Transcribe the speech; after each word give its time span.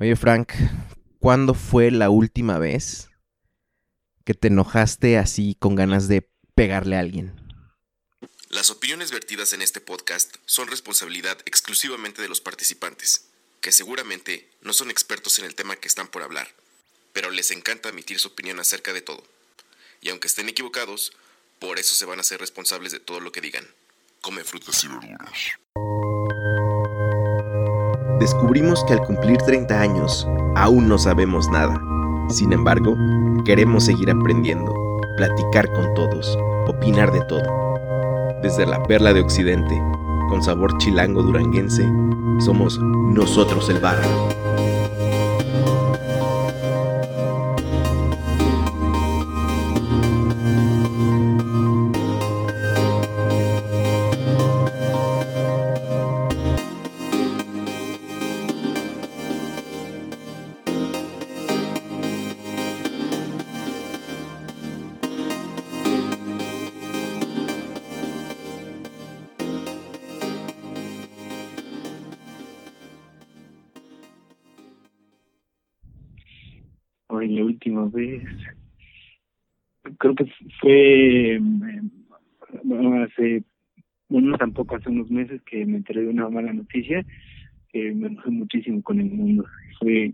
Oye, 0.00 0.14
Frank, 0.14 0.52
¿cuándo 1.18 1.54
fue 1.54 1.90
la 1.90 2.08
última 2.08 2.60
vez 2.60 3.08
que 4.24 4.32
te 4.32 4.46
enojaste 4.46 5.18
así 5.18 5.56
con 5.58 5.74
ganas 5.74 6.06
de 6.06 6.30
pegarle 6.54 6.94
a 6.94 7.00
alguien? 7.00 7.34
Las 8.48 8.70
opiniones 8.70 9.10
vertidas 9.10 9.52
en 9.54 9.60
este 9.60 9.80
podcast 9.80 10.36
son 10.46 10.68
responsabilidad 10.68 11.36
exclusivamente 11.46 12.22
de 12.22 12.28
los 12.28 12.40
participantes, 12.40 13.26
que 13.60 13.72
seguramente 13.72 14.48
no 14.62 14.72
son 14.72 14.92
expertos 14.92 15.40
en 15.40 15.46
el 15.46 15.56
tema 15.56 15.74
que 15.74 15.88
están 15.88 16.06
por 16.06 16.22
hablar, 16.22 16.46
pero 17.12 17.32
les 17.32 17.50
encanta 17.50 17.88
emitir 17.88 18.20
su 18.20 18.28
opinión 18.28 18.60
acerca 18.60 18.92
de 18.92 19.02
todo. 19.02 19.24
Y 20.00 20.10
aunque 20.10 20.28
estén 20.28 20.48
equivocados, 20.48 21.12
por 21.58 21.80
eso 21.80 21.96
se 21.96 22.04
van 22.04 22.20
a 22.20 22.22
ser 22.22 22.38
responsables 22.38 22.92
de 22.92 23.00
todo 23.00 23.18
lo 23.18 23.32
que 23.32 23.40
digan. 23.40 23.66
Come 24.20 24.44
frutas 24.44 24.84
y 24.84 24.86
verduras. 24.86 25.58
Descubrimos 28.20 28.82
que 28.84 28.94
al 28.94 29.00
cumplir 29.00 29.38
30 29.38 29.80
años 29.80 30.26
aún 30.56 30.88
no 30.88 30.98
sabemos 30.98 31.48
nada. 31.50 31.80
Sin 32.28 32.52
embargo, 32.52 32.96
queremos 33.44 33.84
seguir 33.84 34.10
aprendiendo, 34.10 34.74
platicar 35.16 35.72
con 35.72 35.94
todos, 35.94 36.36
opinar 36.66 37.12
de 37.12 37.20
todo. 37.26 37.78
Desde 38.42 38.66
la 38.66 38.82
perla 38.82 39.12
de 39.12 39.20
Occidente, 39.20 39.80
con 40.28 40.42
sabor 40.42 40.76
chilango 40.78 41.22
duranguense, 41.22 41.88
somos 42.40 42.80
nosotros 42.80 43.70
el 43.70 43.78
barrio. 43.78 44.08
Creo 79.98 80.14
que 80.14 80.26
fue 80.60 81.38
bueno, 82.62 83.02
hace, 83.02 83.42
bueno, 84.08 84.36
tampoco 84.38 84.76
hace 84.76 84.88
unos 84.88 85.10
meses 85.10 85.42
que 85.42 85.64
me 85.66 85.78
enteré 85.78 86.02
de 86.02 86.08
una 86.08 86.28
mala 86.28 86.52
noticia 86.52 87.04
que 87.70 87.92
me 87.92 88.08
enojé 88.08 88.30
muchísimo 88.30 88.82
con 88.82 89.00
el 89.00 89.10
mundo. 89.10 89.44
Fue 89.78 90.12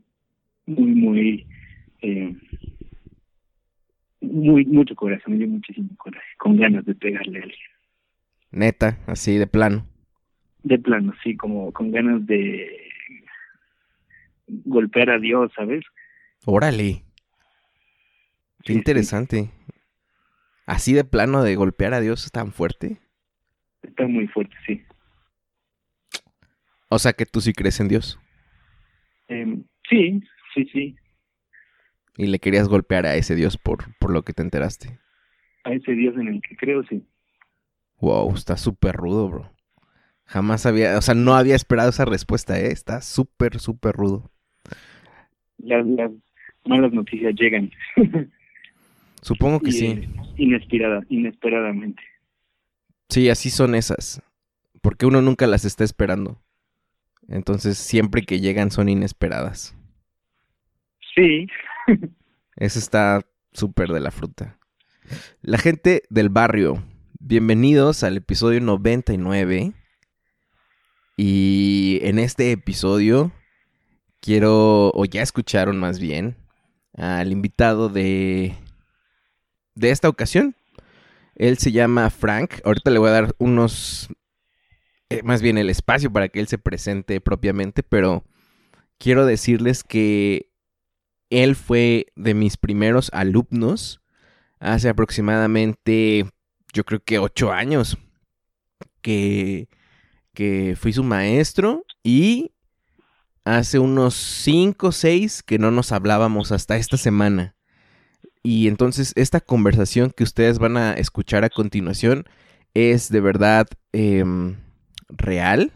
muy, 0.67 0.95
muy, 0.95 1.47
eh, 2.03 2.35
muy, 4.21 4.65
mucho 4.67 4.95
coraje, 4.97 5.23
me 5.31 5.37
dio 5.37 5.49
muchísimo 5.49 5.89
coraje, 5.97 6.27
con 6.39 6.57
ganas 6.57 6.85
de 6.85 6.95
pegarle 6.95 7.39
a 7.39 7.43
alguien. 7.43 7.61
Neta, 8.51 8.99
así 9.07 9.37
de 9.37 9.47
plano. 9.47 9.87
De 10.63 10.79
plano, 10.79 11.13
sí, 11.23 11.37
como 11.37 11.73
con 11.73 11.91
ganas 11.91 12.27
de 12.27 12.69
golpear 14.47 15.11
a 15.11 15.19
Dios, 15.19 15.53
¿sabes? 15.55 15.85
Órale. 16.45 17.03
Qué 18.63 18.73
Sí, 18.73 18.83
sí. 18.83 19.51
Así 20.67 20.95
de 20.95 21.05
plano 21.05 21.43
de 21.43 21.57
golpear 21.57 21.95
a 21.95 22.01
Dios 22.01 22.31
tan 22.33 22.53
fuerte. 22.53 22.99
Está 23.83 24.07
muy 24.07 24.27
fuerte, 24.29 24.55
sí. 24.67 24.83
O 26.89 26.99
sea 26.99 27.13
que 27.13 27.27
tú 27.27 27.41
sí 27.41 27.53
crees 27.53 27.81
en 27.81 27.89
Dios. 27.89 28.19
Eh, 29.29 29.59
sí, 29.89 30.23
sí, 30.55 30.65
sí. 30.73 30.97
Y 32.17 32.27
le 32.27 32.39
querías 32.39 32.69
golpear 32.69 33.07
a 33.07 33.17
ese 33.17 33.35
Dios 33.35 33.59
por, 33.59 33.97
por 33.99 34.11
lo 34.13 34.23
que 34.23 34.33
te 34.33 34.43
enteraste. 34.43 34.99
A 35.65 35.73
ese 35.73 35.93
Dios 35.93 36.15
en 36.17 36.29
el 36.29 36.43
que 36.43 36.57
creo, 36.57 36.85
sí. 36.85 37.05
Wow, 38.01 38.35
está 38.35 38.57
súper 38.57 38.95
rudo, 38.95 39.29
bro. 39.29 39.51
Jamás 40.27 40.65
había, 40.67 40.97
o 40.97 41.03
sea, 41.03 41.15
no 41.15 41.35
había 41.35 41.55
esperado 41.57 41.91
esa 41.91 42.05
respuesta, 42.05 42.59
¿eh? 42.59 42.69
Está 42.69 43.01
súper, 43.01 43.59
súper 43.59 43.95
rudo. 43.95 44.31
Las, 45.59 45.87
las 45.87 46.11
malas 46.65 46.93
noticias 46.93 47.35
llegan. 47.35 47.71
Supongo 49.25 49.61
que 49.61 49.71
Y, 49.71 49.73
sí. 49.73 50.09
Inesperada, 50.37 51.01
inesperadamente. 51.09 52.03
Sí, 53.09 53.31
así 53.31 53.49
son 53.49 53.75
esas. 53.75 54.23
Porque 54.83 55.07
uno 55.07 55.23
nunca 55.23 55.47
las 55.47 55.65
está 55.65 55.83
esperando. 55.83 56.43
Entonces, 57.29 57.79
siempre 57.79 58.21
que 58.21 58.41
llegan 58.41 58.71
son 58.71 58.91
inesperadas. 58.91 59.75
Sí, 61.15 61.47
Eso 62.57 62.79
está 62.79 63.23
súper 63.53 63.93
de 63.93 64.01
la 64.01 64.11
fruta. 64.11 64.59
La 65.41 65.57
gente 65.57 66.03
del 66.11 66.29
barrio, 66.29 66.85
bienvenidos 67.19 68.03
al 68.03 68.19
episodio 68.19 68.61
99. 68.61 69.73
Y 71.17 71.99
en 72.03 72.19
este 72.19 72.53
episodio 72.53 73.33
quiero, 74.21 74.91
o 74.91 75.07
ya 75.07 75.23
escucharon 75.23 75.79
más 75.79 75.99
bien, 75.99 76.37
al 76.93 77.33
invitado 77.33 77.89
de, 77.89 78.55
de 79.75 79.91
esta 79.91 80.09
ocasión. 80.09 80.57
Él 81.35 81.59
se 81.59 81.73
llama 81.73 82.11
Frank. 82.11 82.61
Ahorita 82.65 82.91
le 82.91 82.99
voy 82.99 83.09
a 83.09 83.13
dar 83.13 83.35
unos, 83.39 84.09
eh, 85.09 85.23
más 85.23 85.43
bien 85.43 85.59
el 85.59 85.71
espacio 85.71 86.13
para 86.13 86.29
que 86.29 86.41
él 86.41 86.49
se 86.49 86.59
presente 86.59 87.21
propiamente, 87.21 87.83
pero 87.83 88.25
quiero 88.99 89.27
decirles 89.27 89.83
que 89.83 90.51
él 91.31 91.57
fue 91.57 92.07
de 92.15 92.35
mis 92.35 92.57
primeros 92.57 93.11
alumnos 93.13 94.01
hace 94.61 94.89
aproximadamente, 94.89 96.27
yo 96.73 96.85
creo 96.85 97.03
que 97.03 97.19
ocho 97.19 97.53
años, 97.53 97.99
que, 99.03 99.69
que 100.33 100.77
fui 100.79 100.93
su 100.93 101.05
maestro 101.05 101.85
y 102.03 102.53
hace 103.45 103.79
unos 103.79 104.15
cinco 104.15 104.89
o 104.89 104.93
seis 104.93 105.43
que 105.43 105.59
no 105.59 105.71
nos 105.71 105.93
hablábamos 105.93 106.51
hasta 106.53 106.77
esta 106.77 106.97
semana. 106.97 107.54
Y 108.47 108.69
entonces 108.69 109.15
esta 109.17 109.41
conversación 109.41 110.13
que 110.15 110.23
ustedes 110.23 110.59
van 110.59 110.77
a 110.77 110.93
escuchar 110.93 111.45
a 111.45 111.51
continuación 111.51 112.27
es 112.75 113.09
de 113.09 113.21
verdad 113.21 113.67
em, 113.93 114.57
real. 115.09 115.73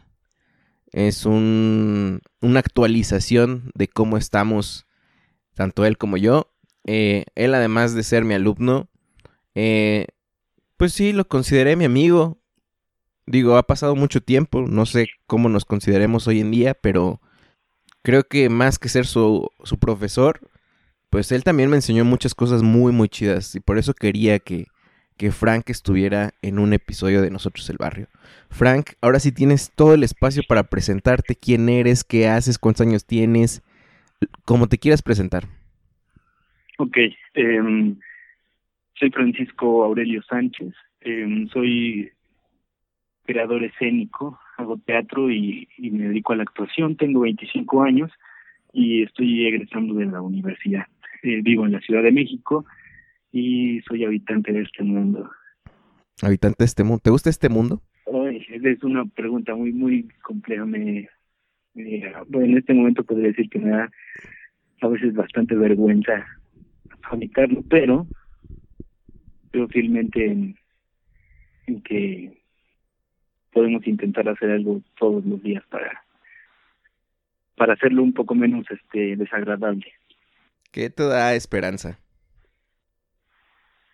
Es 0.92 1.24
un, 1.24 2.20
una 2.42 2.60
actualización 2.60 3.72
de 3.74 3.88
cómo 3.88 4.18
estamos 4.18 4.86
tanto 5.54 5.86
él 5.86 5.96
como 5.96 6.18
yo. 6.18 6.52
Eh, 6.84 7.24
él, 7.36 7.54
además 7.54 7.94
de 7.94 8.02
ser 8.02 8.24
mi 8.24 8.34
alumno, 8.34 8.88
eh, 9.54 10.06
pues 10.76 10.92
sí, 10.92 11.14
lo 11.14 11.26
consideré 11.26 11.74
mi 11.74 11.86
amigo. 11.86 12.38
Digo, 13.26 13.56
ha 13.56 13.62
pasado 13.62 13.96
mucho 13.96 14.22
tiempo, 14.22 14.66
no 14.68 14.84
sé 14.84 15.08
cómo 15.26 15.48
nos 15.48 15.64
consideremos 15.64 16.26
hoy 16.28 16.40
en 16.40 16.50
día, 16.50 16.74
pero 16.74 17.22
creo 18.02 18.24
que 18.24 18.50
más 18.50 18.78
que 18.78 18.90
ser 18.90 19.06
su, 19.06 19.50
su 19.64 19.78
profesor, 19.78 20.40
pues 21.10 21.32
él 21.32 21.44
también 21.44 21.70
me 21.70 21.76
enseñó 21.76 22.04
muchas 22.04 22.34
cosas 22.34 22.62
muy, 22.62 22.92
muy 22.92 23.08
chidas. 23.08 23.54
Y 23.54 23.60
por 23.60 23.78
eso 23.78 23.94
quería 23.94 24.38
que, 24.38 24.66
que 25.16 25.30
Frank 25.30 25.70
estuviera 25.70 26.32
en 26.42 26.58
un 26.58 26.72
episodio 26.72 27.22
de 27.22 27.30
Nosotros 27.30 27.68
el 27.70 27.78
Barrio. 27.78 28.08
Frank, 28.50 28.90
ahora 29.00 29.18
sí 29.18 29.32
tienes 29.32 29.72
todo 29.74 29.94
el 29.94 30.02
espacio 30.04 30.42
para 30.46 30.64
presentarte 30.64 31.34
quién 31.34 31.68
eres, 31.68 32.04
qué 32.04 32.28
haces, 32.28 32.58
cuántos 32.58 32.86
años 32.86 33.06
tienes, 33.06 33.62
como 34.44 34.66
te 34.66 34.78
quieras 34.78 35.02
presentar. 35.02 35.44
ok. 36.78 36.96
em, 37.34 37.96
soy 38.94 39.10
Francisco 39.10 39.84
Aurelio 39.84 40.22
Sánchez. 40.22 40.74
em, 41.00 41.48
soy 41.48 42.10
creador 43.24 43.62
escénico, 43.62 44.38
hago 44.56 44.78
teatro 44.78 45.30
y, 45.30 45.68
y 45.76 45.90
me 45.90 46.08
dedico 46.08 46.32
a 46.32 46.36
la 46.36 46.42
actuación. 46.42 46.96
Tengo 46.96 47.20
25 47.20 47.82
años 47.82 48.10
y 48.72 49.02
estoy 49.02 49.46
egresando 49.46 49.94
de 49.94 50.06
la 50.06 50.20
universidad. 50.20 50.86
Eh, 51.22 51.40
vivo 51.42 51.66
en 51.66 51.72
la 51.72 51.80
Ciudad 51.80 52.02
de 52.02 52.12
México 52.12 52.64
y 53.32 53.80
soy 53.82 54.04
habitante 54.04 54.52
de 54.52 54.62
este 54.62 54.82
mundo. 54.84 55.30
Habitante 56.22 56.56
de 56.60 56.64
este 56.66 56.84
mundo. 56.84 57.00
¿Te 57.02 57.10
gusta 57.10 57.30
este 57.30 57.48
mundo? 57.48 57.82
Ay, 58.12 58.44
es 58.50 58.82
una 58.84 59.04
pregunta 59.04 59.54
muy, 59.54 59.72
muy 59.72 60.08
compleja. 60.22 60.64
Me, 60.64 61.08
me- 61.74 62.12
bueno, 62.28 62.46
en 62.46 62.58
este 62.58 62.72
momento 62.74 63.04
podría 63.04 63.28
decir 63.28 63.48
que 63.50 63.58
me 63.58 63.70
da 63.70 63.90
a 64.80 64.88
veces 64.88 65.12
bastante 65.14 65.54
vergüenza 65.56 66.24
habitarlo, 67.02 67.62
pero 67.68 68.06
creo 69.50 69.68
fielmente 69.68 70.24
en, 70.26 70.56
en 71.66 71.80
que 71.82 72.42
podemos 73.52 73.86
intentar 73.86 74.28
hacer 74.28 74.50
algo 74.50 74.80
todos 74.98 75.24
los 75.24 75.42
días 75.42 75.64
para 75.68 76.04
para 77.56 77.72
hacerlo 77.72 78.04
un 78.04 78.12
poco 78.12 78.36
menos 78.36 78.64
este 78.70 79.16
desagradable. 79.16 79.92
¿Qué 80.70 80.90
te 80.90 81.04
da 81.04 81.34
esperanza? 81.34 81.98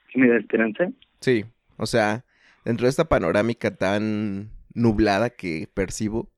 ¿Qué 0.09 0.19
me 0.19 0.29
da 0.29 0.37
esperanza? 0.37 0.91
Sí, 1.21 1.45
o 1.77 1.87
sea, 1.87 2.25
dentro 2.65 2.87
de 2.87 2.91
esta 2.91 3.09
panorámica 3.09 3.75
tan 3.77 4.51
nublada 4.75 5.31
que 5.31 5.69
percibo, 5.73 6.31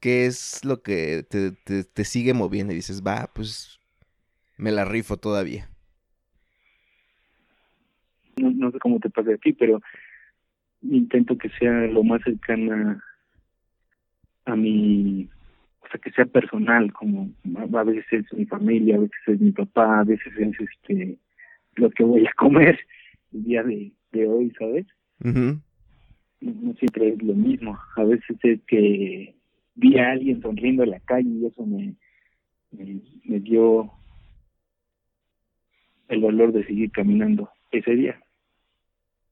¿qué 0.00 0.26
es 0.26 0.64
lo 0.64 0.82
que 0.82 1.24
te, 1.28 1.52
te, 1.52 1.84
te 1.84 2.04
sigue 2.04 2.34
moviendo? 2.34 2.72
Y 2.72 2.76
dices, 2.76 3.02
va, 3.02 3.30
pues 3.32 3.80
me 4.56 4.72
la 4.72 4.84
rifo 4.84 5.16
todavía. 5.16 5.68
No, 8.36 8.50
no 8.50 8.70
sé 8.70 8.78
cómo 8.78 8.98
te 8.98 9.10
pasa 9.10 9.32
a 9.32 9.36
ti, 9.36 9.52
pero 9.52 9.80
intento 10.82 11.38
que 11.38 11.48
sea 11.50 11.72
lo 11.86 12.02
más 12.02 12.22
cercana 12.22 13.02
a 14.44 14.56
mi, 14.56 15.28
que 15.98 16.10
sea 16.12 16.24
personal, 16.26 16.92
como 16.92 17.30
a 17.76 17.84
veces 17.84 18.04
es 18.12 18.32
mi 18.32 18.44
familia, 18.46 18.96
a 18.96 19.00
veces 19.00 19.16
es 19.26 19.40
mi 19.40 19.52
papá, 19.52 20.00
a 20.00 20.04
veces 20.04 20.32
es 20.38 20.54
este 20.60 21.18
lo 21.76 21.90
que 21.90 22.04
voy 22.04 22.26
a 22.26 22.32
comer 22.36 22.78
el 23.32 23.44
día 23.44 23.62
de, 23.62 23.92
de 24.12 24.26
hoy, 24.28 24.52
¿sabes? 24.58 24.86
Ujú. 25.24 25.60
No, 26.40 26.52
no 26.60 26.74
siempre 26.74 27.08
es 27.08 27.22
lo 27.22 27.34
mismo. 27.34 27.78
A 27.96 28.04
veces 28.04 28.36
es 28.42 28.60
que 28.66 29.34
vi 29.74 29.98
a 29.98 30.10
alguien 30.12 30.42
sonriendo 30.42 30.82
en 30.82 30.90
la 30.90 31.00
calle 31.00 31.28
y 31.30 31.46
eso 31.46 31.64
me, 31.64 31.94
me, 32.72 33.00
me 33.24 33.40
dio 33.40 33.90
el 36.08 36.20
valor 36.20 36.52
de 36.52 36.64
seguir 36.66 36.90
caminando 36.90 37.48
ese 37.70 37.92
día. 37.94 38.20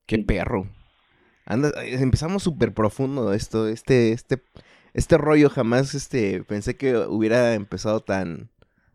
Qué 0.07 0.17
Sí. 0.17 0.23
perro. 0.23 0.67
Anda, 1.47 1.71
eh, 1.85 1.97
empezamos 2.01 2.43
súper 2.43 2.73
profundo 2.73 3.33
esto, 3.33 3.69
este, 3.69 4.13
este, 4.13 4.37
este 4.95 5.19
rollo 5.19 5.51
jamás, 5.51 5.95
este, 5.95 6.43
pensé 6.45 6.77
que 6.77 6.97
hubiera 6.97 7.55
empezado 7.55 8.01
tan, 8.01 8.51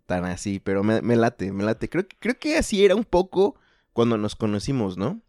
tan 0.05 0.25
así, 0.25 0.59
pero 0.59 0.83
me, 0.83 1.01
me 1.01 1.15
late, 1.15 1.51
me 1.51 1.63
late. 1.63 1.89
Creo, 1.89 2.07
que- 2.07 2.17
creo 2.19 2.39
que 2.39 2.57
así 2.57 2.85
era 2.85 2.95
un 2.95 3.05
poco 3.05 3.55
cuando 3.93 4.17
nos 4.17 4.35
conocimos, 4.35 4.97
¿no? 4.97 5.21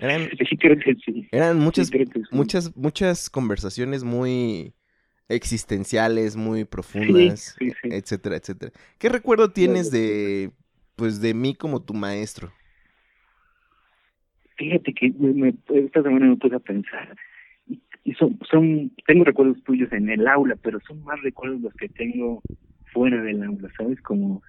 Eran, 0.00 0.28
Sí, 0.48 0.56
creo 0.58 0.78
que 0.78 0.94
sí. 1.04 1.28
eran 1.30 1.58
muchas, 1.58 1.88
Sí, 1.88 1.98
creo 1.98 2.08
que 2.10 2.20
sí. 2.20 2.26
muchas, 2.30 2.76
muchas 2.76 3.30
conversaciones 3.30 4.04
muy 4.04 4.74
existenciales, 5.28 6.36
muy 6.36 6.64
profundas, 6.64 7.56
sí, 7.58 7.70
sí. 7.82 7.88
etcétera, 7.90 8.36
etcétera. 8.36 8.72
¿Qué 8.98 9.08
recuerdo 9.08 9.52
tienes 9.52 9.90
de, 9.90 10.52
pues, 10.96 11.20
de 11.20 11.34
mí 11.34 11.54
como 11.54 11.82
tu 11.82 11.94
maestro? 11.94 12.52
Fíjate 14.56 14.92
que 14.92 15.10
me, 15.18 15.32
me- 15.32 15.54
esta 15.84 16.02
semana 16.02 16.26
me 16.26 16.36
puse 16.36 16.56
a 16.56 16.58
pensar 16.58 17.16
y, 18.08 18.14
son, 18.14 18.38
son, 18.50 18.90
tengo 19.06 19.24
recuerdos 19.24 19.62
tuyos 19.64 19.92
en 19.92 20.08
el 20.08 20.26
aula, 20.26 20.56
pero 20.62 20.78
son 20.86 21.02
más 21.04 21.20
recuerdos 21.22 21.60
los 21.60 21.74
que 21.74 21.88
tengo 21.88 22.42
fuera 22.92 23.22
del 23.22 23.42
aula, 23.42 23.68
¿sabes? 23.76 24.00
Como 24.02 24.42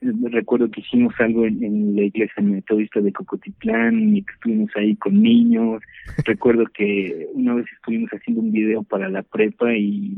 eh, 0.00 0.12
recuerdo 0.30 0.70
que 0.70 0.80
hicimos 0.82 1.14
algo 1.18 1.46
en, 1.46 1.62
en 1.64 1.96
la 1.96 2.02
iglesia 2.02 2.42
metodista 2.42 3.00
de 3.00 3.12
Cocotitlán 3.12 4.16
y 4.16 4.22
que 4.22 4.32
estuvimos 4.32 4.70
ahí 4.76 4.94
con 4.96 5.22
niños. 5.22 5.82
recuerdo 6.24 6.66
que 6.66 7.28
una 7.32 7.54
vez 7.54 7.66
estuvimos 7.72 8.10
haciendo 8.10 8.42
un 8.42 8.52
video 8.52 8.82
para 8.82 9.08
la 9.08 9.22
prepa 9.22 9.74
y 9.74 10.14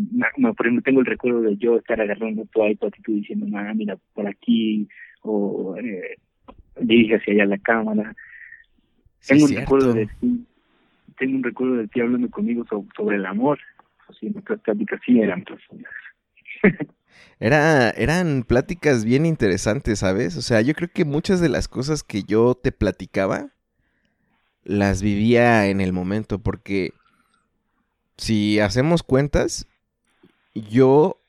por 0.57 0.67
ejemplo 0.67 0.83
tengo 0.83 1.01
el 1.01 1.07
recuerdo 1.07 1.43
de 1.43 1.57
yo 1.57 1.77
estar 1.77 2.01
agarrando 2.01 2.45
tu 2.47 2.67
iPad 2.67 2.91
y 2.99 3.03
tú 3.03 3.15
diciendo, 3.15 3.47
ah, 3.57 3.73
mira, 3.75 3.97
por 4.15 4.27
aquí, 4.27 4.89
o 5.23 5.77
eh, 5.77 6.17
dirige 6.81 7.17
hacia 7.17 7.35
allá 7.35 7.47
la 7.47 7.59
cámara 7.59 8.15
Sí, 9.21 9.35
tengo 9.35 9.47
un 9.47 9.55
recuerdo 9.55 9.95
de 9.95 10.07
ti, 10.21 10.47
tengo 11.19 11.37
un 11.37 11.43
recuerdo 11.43 11.77
de 11.77 11.89
ti 11.89 12.01
hablando 12.01 12.29
conmigo 12.31 12.65
so- 12.69 12.87
sobre 12.97 13.17
el 13.17 13.27
amor. 13.27 13.59
Así, 14.09 14.31
nuestras 14.31 14.61
pláticas 14.61 15.01
sí 15.05 15.21
eran 15.21 15.45
profundas. 15.45 15.93
Era, 17.41 17.91
eran 17.91 18.43
pláticas 18.43 19.05
bien 19.05 19.25
interesantes, 19.25 20.01
¿sabes? 20.01 20.37
O 20.37 20.43
sea, 20.43 20.61
yo 20.61 20.75
creo 20.75 20.89
que 20.93 21.05
muchas 21.05 21.41
de 21.41 21.49
las 21.49 21.69
cosas 21.69 22.03
que 22.03 22.25
yo 22.25 22.55
te 22.57 22.73
platicaba 22.73 23.51
las 24.65 25.03
vivía 25.03 25.67
en 25.69 25.81
el 25.81 25.93
momento, 25.93 26.41
porque 26.41 26.91
si 28.17 28.59
hacemos 28.59 29.03
cuentas, 29.03 29.69
yo 30.55 31.21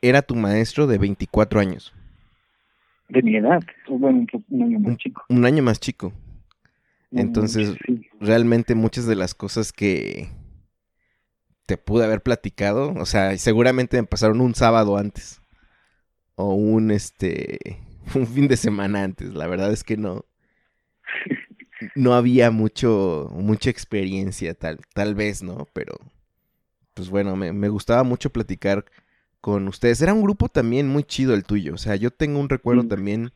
era 0.00 0.22
tu 0.22 0.34
maestro 0.34 0.86
de 0.88 0.98
24 0.98 1.60
años, 1.60 1.94
De 3.08 3.22
mi 3.22 3.36
edad, 3.36 3.60
o 3.88 3.98
bueno, 3.98 4.18
un, 4.20 4.26
po- 4.26 4.42
un 4.50 4.62
año 4.62 4.80
más 4.80 4.96
chico. 4.96 5.22
un 5.28 5.44
año 5.44 5.62
más 5.62 5.78
chico. 5.78 6.12
Entonces, 7.14 7.76
sí. 7.86 8.06
realmente 8.20 8.74
muchas 8.74 9.06
de 9.06 9.16
las 9.16 9.34
cosas 9.34 9.72
que 9.72 10.30
te 11.66 11.76
pude 11.76 12.04
haber 12.04 12.22
platicado, 12.22 12.92
o 12.94 13.06
sea, 13.06 13.36
seguramente 13.38 13.96
me 14.00 14.06
pasaron 14.06 14.40
un 14.40 14.54
sábado 14.54 14.96
antes 14.96 15.40
o 16.36 16.54
un 16.54 16.90
este 16.90 17.58
un 18.14 18.26
fin 18.26 18.48
de 18.48 18.56
semana 18.56 19.04
antes. 19.04 19.34
La 19.34 19.46
verdad 19.46 19.72
es 19.72 19.84
que 19.84 19.96
no 19.96 20.24
no 21.94 22.14
había 22.14 22.50
mucho 22.50 23.30
mucha 23.34 23.70
experiencia 23.70 24.54
tal 24.54 24.78
tal 24.94 25.14
vez, 25.14 25.42
¿no? 25.42 25.68
Pero 25.72 25.94
pues 26.94 27.08
bueno, 27.10 27.36
me, 27.36 27.52
me 27.52 27.68
gustaba 27.68 28.02
mucho 28.04 28.30
platicar 28.30 28.84
con 29.40 29.68
ustedes. 29.68 30.02
Era 30.02 30.14
un 30.14 30.22
grupo 30.22 30.48
también 30.48 30.88
muy 30.88 31.04
chido 31.04 31.34
el 31.34 31.44
tuyo, 31.44 31.74
o 31.74 31.78
sea, 31.78 31.96
yo 31.96 32.10
tengo 32.10 32.40
un 32.40 32.48
recuerdo 32.50 32.84
Mm. 32.84 32.88
también 32.88 33.32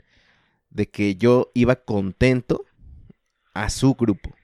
de 0.71 0.89
que 0.91 1.17
yo 1.17 1.53
iba 1.55 1.77
contento 1.77 2.66
a 3.63 3.71
su 3.71 3.95
grupo. 3.95 4.35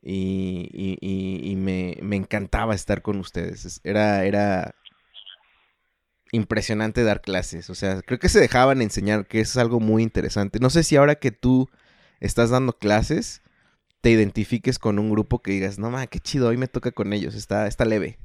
Y, 0.00 0.68
y- 0.72 0.98
y- 1.00 1.50
y 1.52 1.56
me, 1.56 1.96
me 2.02 2.16
encantaba 2.16 2.74
estar 2.74 3.02
con 3.02 3.18
ustedes. 3.18 3.64
Es- 3.64 3.80
Era, 3.84 4.24
era 4.24 4.74
impresionante 6.32 7.02
dar 7.04 7.20
clases. 7.20 7.70
O 7.70 7.74
sea, 7.74 8.02
creo 8.02 8.18
que 8.18 8.28
se 8.28 8.40
dejaban 8.40 8.82
enseñar, 8.82 9.26
que 9.26 9.40
es 9.40 9.56
algo 9.56 9.80
muy 9.80 10.02
interesante. 10.02 10.60
No 10.60 10.70
sé 10.70 10.82
si 10.82 10.96
ahora 10.96 11.16
que 11.16 11.30
tú 11.30 11.68
estás 12.20 12.50
dando 12.50 12.72
clases, 12.74 13.42
te 14.00 14.10
identifiques 14.10 14.78
con 14.78 14.98
un 14.98 15.10
grupo 15.10 15.40
que 15.40 15.52
digas, 15.52 15.78
no, 15.78 15.90
ma, 15.90 16.06
qué 16.06 16.20
chido, 16.20 16.48
hoy 16.48 16.56
me 16.56 16.68
toca 16.68 16.92
con 16.92 17.12
ellos, 17.12 17.34
está, 17.34 17.66
está 17.66 17.84
leve. 17.84 18.18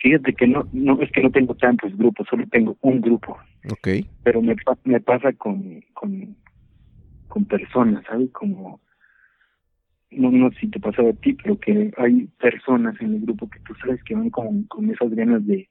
Fíjate 0.00 0.32
que 0.34 0.46
no, 0.46 0.68
no 0.72 1.02
es 1.02 1.10
que 1.10 1.20
no 1.22 1.30
tengo 1.30 1.54
tantos 1.56 1.96
grupos, 1.96 2.26
solo 2.30 2.46
tengo 2.48 2.76
un 2.82 3.00
grupo, 3.00 3.36
Ok. 3.68 3.88
pero 4.22 4.40
me 4.40 5.00
pasa 5.00 5.32
con, 5.32 5.80
con, 5.92 6.36
con 7.38 7.44
personas, 7.44 8.04
¿sabes? 8.04 8.30
Como, 8.32 8.80
no, 10.10 10.30
no 10.32 10.50
sé 10.50 10.58
si 10.60 10.66
te 10.70 10.80
pasaba 10.80 11.10
a 11.10 11.12
ti, 11.12 11.34
pero 11.34 11.56
que 11.60 11.92
hay 11.96 12.26
personas 12.40 13.00
en 13.00 13.14
el 13.14 13.20
grupo 13.20 13.48
que 13.48 13.60
tú 13.60 13.74
sabes 13.80 14.02
que 14.02 14.14
van 14.16 14.30
con, 14.30 14.64
con 14.64 14.90
esas 14.90 15.10
ganas 15.14 15.46
de 15.46 15.68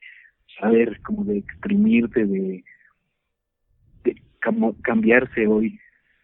saber, 0.59 1.01
como 1.01 1.25
de 1.25 1.39
exprimirte, 1.39 2.25
de, 2.25 2.63
de 4.05 4.15
camo- 4.39 4.77
cambiarse 4.81 5.45
hoy 5.45 5.77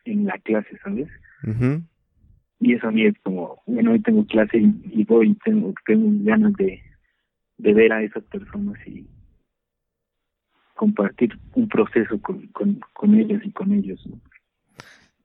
en 0.06 0.26
la 0.26 0.38
clase, 0.40 0.78
¿sabes? 0.82 1.10
Ujú. 1.46 1.82
y 2.62 2.74
eso 2.74 2.88
a 2.88 2.92
mí 2.92 3.06
es 3.06 3.16
como, 3.24 3.62
bueno, 3.66 3.92
hoy 3.92 4.00
tengo 4.00 4.26
clase 4.26 4.58
y, 4.60 5.02
y 5.02 5.04
voy 5.04 5.32
y 5.32 5.36
tengo, 5.44 5.74
tengo 5.86 6.08
ganas 6.24 6.54
de, 6.54 6.82
de 7.58 7.74
ver 7.74 7.92
a 7.92 8.02
esas 8.02 8.24
personas 8.26 8.78
y 8.88 9.06
compartir 10.76 11.38
un 11.56 11.68
proceso 11.68 12.18
con, 12.22 12.48
con, 12.48 12.80
con 12.94 13.14
ellas 13.16 13.42
y 13.44 13.52
con 13.52 13.74
ellos. 13.74 14.02
¿no? 14.08 14.22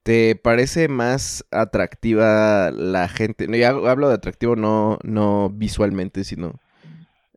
¿Te 0.08 0.36
parece 0.36 0.88
más 0.88 1.46
atractiva 1.50 2.70
la 2.70 3.08
gente? 3.08 3.46
No, 3.46 3.56
ya 3.56 3.68
hablo 3.68 4.08
de 4.08 4.14
atractivo 4.14 4.56
no, 4.56 4.96
no 5.04 5.50
visualmente, 5.50 6.24
sino 6.24 6.54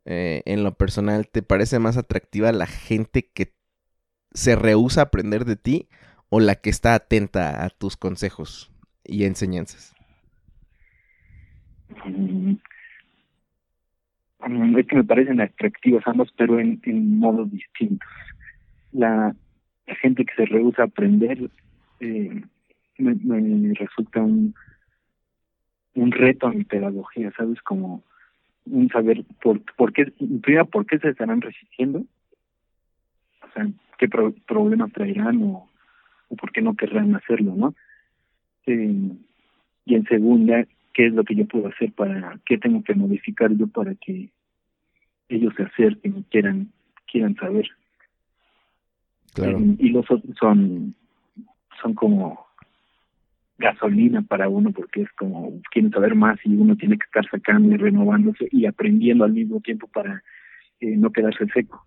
eh, 0.05 0.41
en 0.45 0.63
lo 0.63 0.73
personal. 0.75 1.27
¿Te 1.27 1.41
parece 1.41 1.79
más 1.79 1.97
atractiva 1.97 2.53
la 2.53 2.67
gente 2.67 3.29
que 3.33 3.51
se 4.31 4.55
rehúsa 4.55 5.01
aprender 5.01 5.43
de 5.43 5.57
ti 5.57 5.89
o 6.29 6.39
la 6.39 6.55
que 6.55 6.69
está 6.69 6.93
atenta 6.93 7.65
a 7.65 7.71
tus 7.71 7.97
consejos 7.97 8.71
y 9.03 9.25
enseñanzas? 9.25 9.93
Mm, 12.05 12.53
mm, 14.47 14.77
es 14.79 14.87
que 14.87 14.95
me 14.95 15.03
parecen 15.03 15.41
atractivas 15.41 16.07
ambas, 16.07 16.29
pero 16.37 16.57
en, 16.57 16.79
modos 17.19 17.51
distintos. 17.51 18.07
La, 18.93 19.35
gente 20.01 20.23
que 20.23 20.33
se 20.35 20.45
rehúsa 20.45 20.83
aprender 20.83 21.49
eh, 21.99 22.41
me, 23.01 23.15
me 23.15 23.74
resulta 23.74 24.22
un, 24.22 24.53
un 25.96 26.12
reto 26.12 26.48
a 26.48 26.53
mi 26.53 26.63
pedagogía, 26.63 27.31
¿sabes? 27.36 27.62
Como 27.62 28.03
un 28.65 28.89
saber 28.89 29.24
por, 29.41 29.62
por 29.75 29.91
qué, 29.91 30.05
primero, 30.41 30.65
por 30.65 30.86
qué 30.86 31.00
se 31.00 31.10
estarán 31.10 31.41
resistiendo, 31.41 32.03
o 33.41 33.53
sea, 33.53 33.67
qué 33.98 34.08
pro- 34.08 34.34
problemas 34.48 34.91
traerán 34.93 35.41
o, 35.43 35.70
o 36.29 36.36
por 36.36 36.51
qué 36.51 36.62
no 36.62 36.75
querrán 36.75 37.15
hacerlo, 37.15 37.53
¿no? 37.55 37.74
Eh, 38.67 39.12
y 39.86 39.96
en 39.96 40.05
segunda, 40.05 40.65
qué 40.93 41.08
es 41.08 41.13
lo 41.13 41.24
que 41.24 41.36
yo 41.36 41.48
puedo 41.48 41.67
hacer 41.67 41.91
para, 41.93 42.39
qué 42.46 42.58
tengo 42.58 42.84
que 42.84 42.93
modificar 42.93 43.51
yo 43.55 43.67
para 43.67 43.96
que 43.96 44.29
ellos 45.29 45.53
se 45.58 45.63
acerquen 45.63 46.20
y 46.20 46.24
quieran, 46.24 46.72
quieran 47.12 47.36
saber. 47.36 47.67
Claro. 49.34 49.58
Eh, 49.58 49.75
y 49.79 49.89
los 49.89 50.10
otros 50.12 50.36
son, 50.39 50.93
son 51.81 51.93
como 51.96 52.46
gasolina 53.62 54.22
para 54.22 54.50
uno 54.50 54.72
porque 54.72 55.03
es 55.03 55.10
como 55.18 55.62
quieren 55.72 55.91
saber 55.91 56.15
más 56.15 56.39
y 56.44 56.56
uno 56.56 56.75
tiene 56.75 56.98
que 56.98 57.06
estar 57.06 57.25
sacando 57.30 57.74
y 57.74 57.77
renovándose 57.77 58.48
y 58.51 58.65
aprendiendo 58.65 59.24
al 59.24 59.34
mismo 59.34 59.62
tiempo 59.62 59.88
para 59.88 60.22
eh, 60.80 60.98
no 60.98 61.12
quedarse 61.12 61.46
seco. 61.53 61.86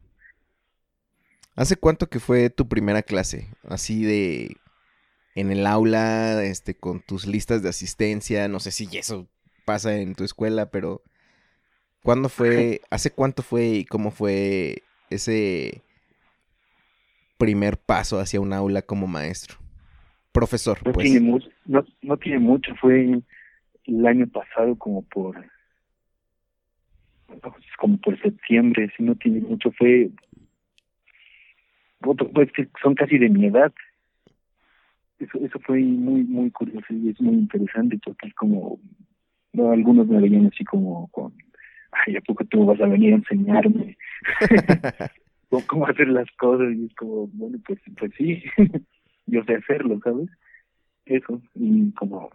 ¿Hace 1.57 1.76
cuánto 1.76 2.09
que 2.09 2.19
fue 2.19 2.50
tu 2.50 2.69
primera 2.69 3.02
clase? 3.02 3.49
Así 3.69 4.04
de 4.04 4.57
en 5.35 5.50
el 5.50 5.66
aula, 5.66 6.43
este, 6.43 6.75
con 6.75 7.00
tus 7.00 7.26
listas 7.26 7.62
de 7.62 7.69
asistencia, 7.69 8.49
no 8.49 8.61
sé 8.61 8.71
si 8.71 8.88
eso 8.97 9.28
pasa 9.64 9.97
en 9.99 10.14
tu 10.14 10.25
escuela, 10.25 10.71
pero 10.71 11.02
¿Cuándo 12.04 12.28
fue, 12.28 12.83
hace 12.90 13.11
cuánto 13.11 13.43
fue 13.43 13.66
y 13.66 13.85
cómo 13.87 14.11
fue 14.11 14.83
ese 15.09 15.83
primer 17.38 17.78
paso 17.78 18.21
hacia 18.21 18.43
un 18.43 18.52
aula 18.52 18.83
como 18.83 19.07
maestro? 19.07 19.57
Profesor, 20.31 20.78
no 20.85 20.93
pues. 20.93 21.07
Tiene 21.07 21.21
mucho, 21.21 21.49
no, 21.66 21.85
no 22.02 22.16
tiene 22.16 22.38
mucho, 22.38 22.75
fue 22.76 23.21
el 23.85 24.06
año 24.06 24.26
pasado 24.28 24.76
como 24.76 25.02
por 25.02 25.44
como 27.78 27.99
por 27.99 28.21
septiembre, 28.21 28.90
si 28.97 29.02
no 29.02 29.14
tiene 29.16 29.40
mucho, 29.40 29.71
fue 29.73 30.11
pues 32.00 32.50
son 32.83 32.94
casi 32.94 33.18
de 33.18 33.28
mi 33.28 33.47
edad. 33.47 33.73
Eso, 35.18 35.38
eso 35.38 35.59
fue 35.61 35.78
muy, 35.80 36.25
muy 36.25 36.50
curioso 36.50 36.87
y 36.90 37.09
es 37.09 37.21
muy 37.21 37.35
interesante 37.35 37.99
porque 38.04 38.28
es 38.28 38.35
como, 38.35 38.78
no, 39.52 39.71
algunos 39.71 40.06
me 40.09 40.21
veían 40.21 40.47
así 40.47 40.64
como 40.64 41.09
con, 41.09 41.33
ay, 41.92 42.16
¿a 42.16 42.21
poco 42.21 42.44
tú 42.44 42.66
vas 42.66 42.80
a 42.80 42.87
venir 42.87 43.12
a 43.12 43.16
enseñarme 43.16 43.97
cómo 45.66 45.87
hacer 45.87 46.09
las 46.09 46.30
cosas? 46.33 46.75
Y 46.75 46.87
es 46.87 46.94
como, 46.94 47.28
bueno, 47.28 47.59
pues, 47.66 47.80
pues 47.99 48.12
sí, 48.18 48.42
yo 49.26 49.42
sé 49.44 49.54
hacerlo, 49.54 49.99
¿sabes? 50.02 50.28
Eso, 51.06 51.40
y 51.54 51.90
como 51.92 52.30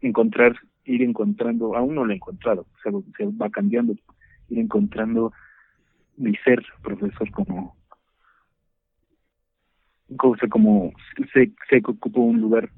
encontrar, 0.00 0.54
ir 0.84 1.02
encontrando, 1.02 1.74
aún 1.76 1.94
no 1.94 2.04
lo 2.04 2.12
he 2.12 2.16
encontrado, 2.16 2.66
se, 2.82 2.90
se 3.16 3.26
va 3.36 3.50
cambiando, 3.50 3.94
ir 4.48 4.58
encontrando 4.58 5.32
mi 6.16 6.34
ser 6.36 6.64
profesor 6.82 7.30
como 7.32 7.76
como 10.50 10.92
sé, 11.32 11.50
sé 11.68 11.82
que 11.82 11.90
ocupo 11.90 12.20
un 12.20 12.40
lugar 12.40 12.70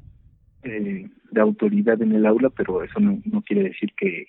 eh, 0.63 1.09
de 1.31 1.41
autoridad 1.41 2.01
en 2.01 2.13
el 2.13 2.27
aula, 2.27 2.51
pero 2.51 2.83
eso 2.83 2.99
no, 3.01 3.21
no 3.25 3.43
quiere 3.43 3.65
decir 3.65 3.93
que, 3.97 4.29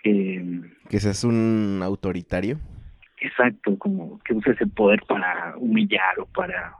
que... 0.00 0.62
Que 0.88 1.00
seas 1.00 1.24
un 1.24 1.80
autoritario. 1.82 2.58
Exacto, 3.20 3.78
como 3.78 4.18
que 4.24 4.34
uses 4.34 4.60
el 4.60 4.70
poder 4.70 5.02
para 5.08 5.56
humillar 5.56 6.18
o 6.18 6.26
para 6.26 6.74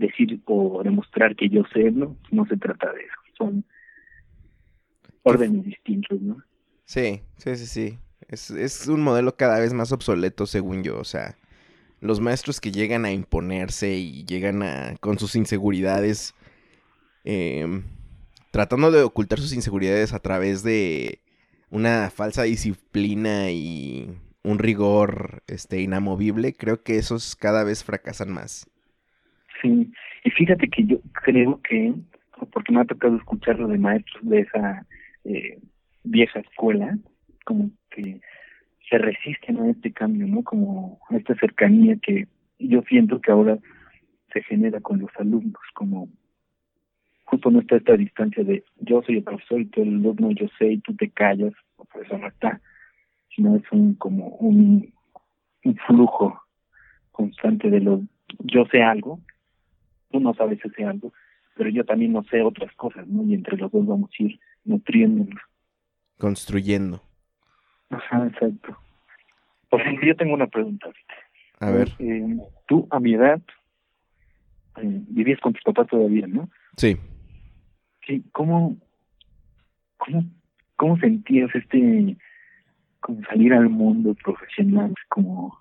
decir 0.00 0.40
o 0.46 0.82
demostrar 0.82 1.36
que 1.36 1.48
yo 1.48 1.62
sé, 1.72 1.90
¿no? 1.90 2.16
No 2.30 2.46
se 2.46 2.56
trata 2.56 2.92
de 2.92 3.00
eso, 3.00 3.14
son 3.38 3.64
órdenes 5.22 5.64
distintos, 5.64 6.20
¿no? 6.20 6.42
Sí, 6.84 7.20
sí, 7.36 7.56
sí, 7.56 7.66
sí. 7.66 7.98
Es, 8.28 8.50
es 8.50 8.88
un 8.88 9.02
modelo 9.02 9.36
cada 9.36 9.60
vez 9.60 9.72
más 9.72 9.92
obsoleto, 9.92 10.46
según 10.46 10.82
yo, 10.82 10.98
o 10.98 11.04
sea 11.04 11.36
los 12.00 12.20
maestros 12.20 12.60
que 12.60 12.72
llegan 12.72 13.04
a 13.04 13.12
imponerse 13.12 13.94
y 13.94 14.24
llegan 14.24 14.62
a, 14.62 14.96
con 15.00 15.18
sus 15.18 15.36
inseguridades, 15.36 16.34
em, 17.24 17.84
tratando 18.50 18.90
de 18.90 19.02
ocultar 19.02 19.38
sus 19.38 19.52
inseguridades 19.52 20.12
a 20.12 20.18
través 20.18 20.62
de 20.62 21.20
una 21.70 22.10
falsa 22.10 22.42
disciplina 22.44 23.50
y 23.50 24.18
un 24.42 24.58
rigor 24.58 25.42
este, 25.46 25.80
inamovible, 25.82 26.54
creo 26.54 26.82
que 26.82 26.96
esos 26.96 27.36
cada 27.36 27.64
vez 27.64 27.84
fracasan 27.84 28.32
más. 28.32 28.66
Sí, 29.60 29.92
y 30.24 30.30
fíjate 30.30 30.68
que 30.68 30.84
yo 30.84 31.00
creo 31.24 31.60
que, 31.62 31.94
porque 32.52 32.72
me 32.72 32.80
ha 32.80 32.84
tocado 32.84 33.16
escucharlo 33.16 33.68
de 33.68 33.78
maestros 33.78 34.28
de 34.28 34.40
esa 34.40 34.86
eh, 35.24 35.58
vieja 36.04 36.40
escuela, 36.40 36.96
como 37.44 37.70
que 37.90 38.20
se 38.88 38.98
resisten 38.98 39.58
a 39.58 39.70
este 39.70 39.92
cambio, 39.92 40.26
¿no? 40.26 40.42
Como 40.42 40.98
a 41.10 41.16
esta 41.16 41.34
cercanía 41.36 41.96
que 42.02 42.26
yo 42.58 42.82
siento 42.82 43.20
que 43.20 43.30
ahora 43.30 43.58
se 44.32 44.42
genera 44.42 44.80
con 44.80 45.00
los 45.00 45.10
alumnos, 45.16 45.60
como 45.74 46.08
justo 47.24 47.50
no 47.50 47.60
está 47.60 47.76
esta 47.76 47.96
distancia 47.96 48.42
de 48.42 48.64
yo 48.80 49.02
soy 49.02 49.18
el 49.18 49.22
profesor 49.22 49.60
y 49.60 49.66
tú 49.66 49.82
el 49.82 49.88
alumno, 49.88 50.30
yo 50.32 50.46
sé 50.58 50.72
y 50.72 50.78
tú 50.78 50.94
te 50.96 51.10
callas, 51.10 51.52
pues 51.76 52.06
eso 52.06 52.18
no 52.18 52.26
está, 52.26 52.60
sino 53.34 53.56
es 53.56 53.62
un 53.70 53.94
como 53.94 54.28
un, 54.28 54.92
un 55.64 55.76
flujo 55.86 56.40
constante 57.12 57.70
de 57.70 57.80
lo 57.80 58.02
yo 58.40 58.64
sé 58.66 58.82
algo, 58.82 59.20
tú 60.10 60.20
no 60.20 60.34
sabes 60.34 60.58
ese 60.64 60.84
algo, 60.84 61.12
pero 61.56 61.70
yo 61.70 61.84
también 61.84 62.12
no 62.12 62.22
sé 62.24 62.42
otras 62.42 62.72
cosas, 62.74 63.06
¿no? 63.06 63.22
Y 63.24 63.34
entre 63.34 63.56
los 63.56 63.70
dos 63.70 63.86
vamos 63.86 64.10
a 64.18 64.22
ir 64.22 64.38
nutriéndonos. 64.64 65.40
Construyendo. 66.18 67.02
Ajá, 67.90 68.26
exacto. 68.26 68.76
Por 69.68 69.80
ejemplo, 69.80 70.06
yo 70.06 70.16
tengo 70.16 70.34
una 70.34 70.46
pregunta. 70.46 70.90
A 71.60 71.70
ver. 71.70 71.88
Eh, 71.98 72.36
tú, 72.66 72.86
a 72.90 73.00
mi 73.00 73.14
edad, 73.14 73.40
eh, 74.76 75.02
vivías 75.08 75.40
con 75.40 75.52
tus 75.52 75.62
papás 75.62 75.88
todavía, 75.88 76.26
¿no? 76.26 76.48
Sí. 76.76 76.96
Sí, 78.06 78.24
¿cómo, 78.32 78.76
cómo, 79.96 80.24
cómo 80.76 80.98
sentías 80.98 81.54
este, 81.54 82.16
como 83.00 83.22
salir 83.24 83.52
al 83.52 83.68
mundo 83.68 84.14
profesional, 84.14 84.94
como 85.08 85.58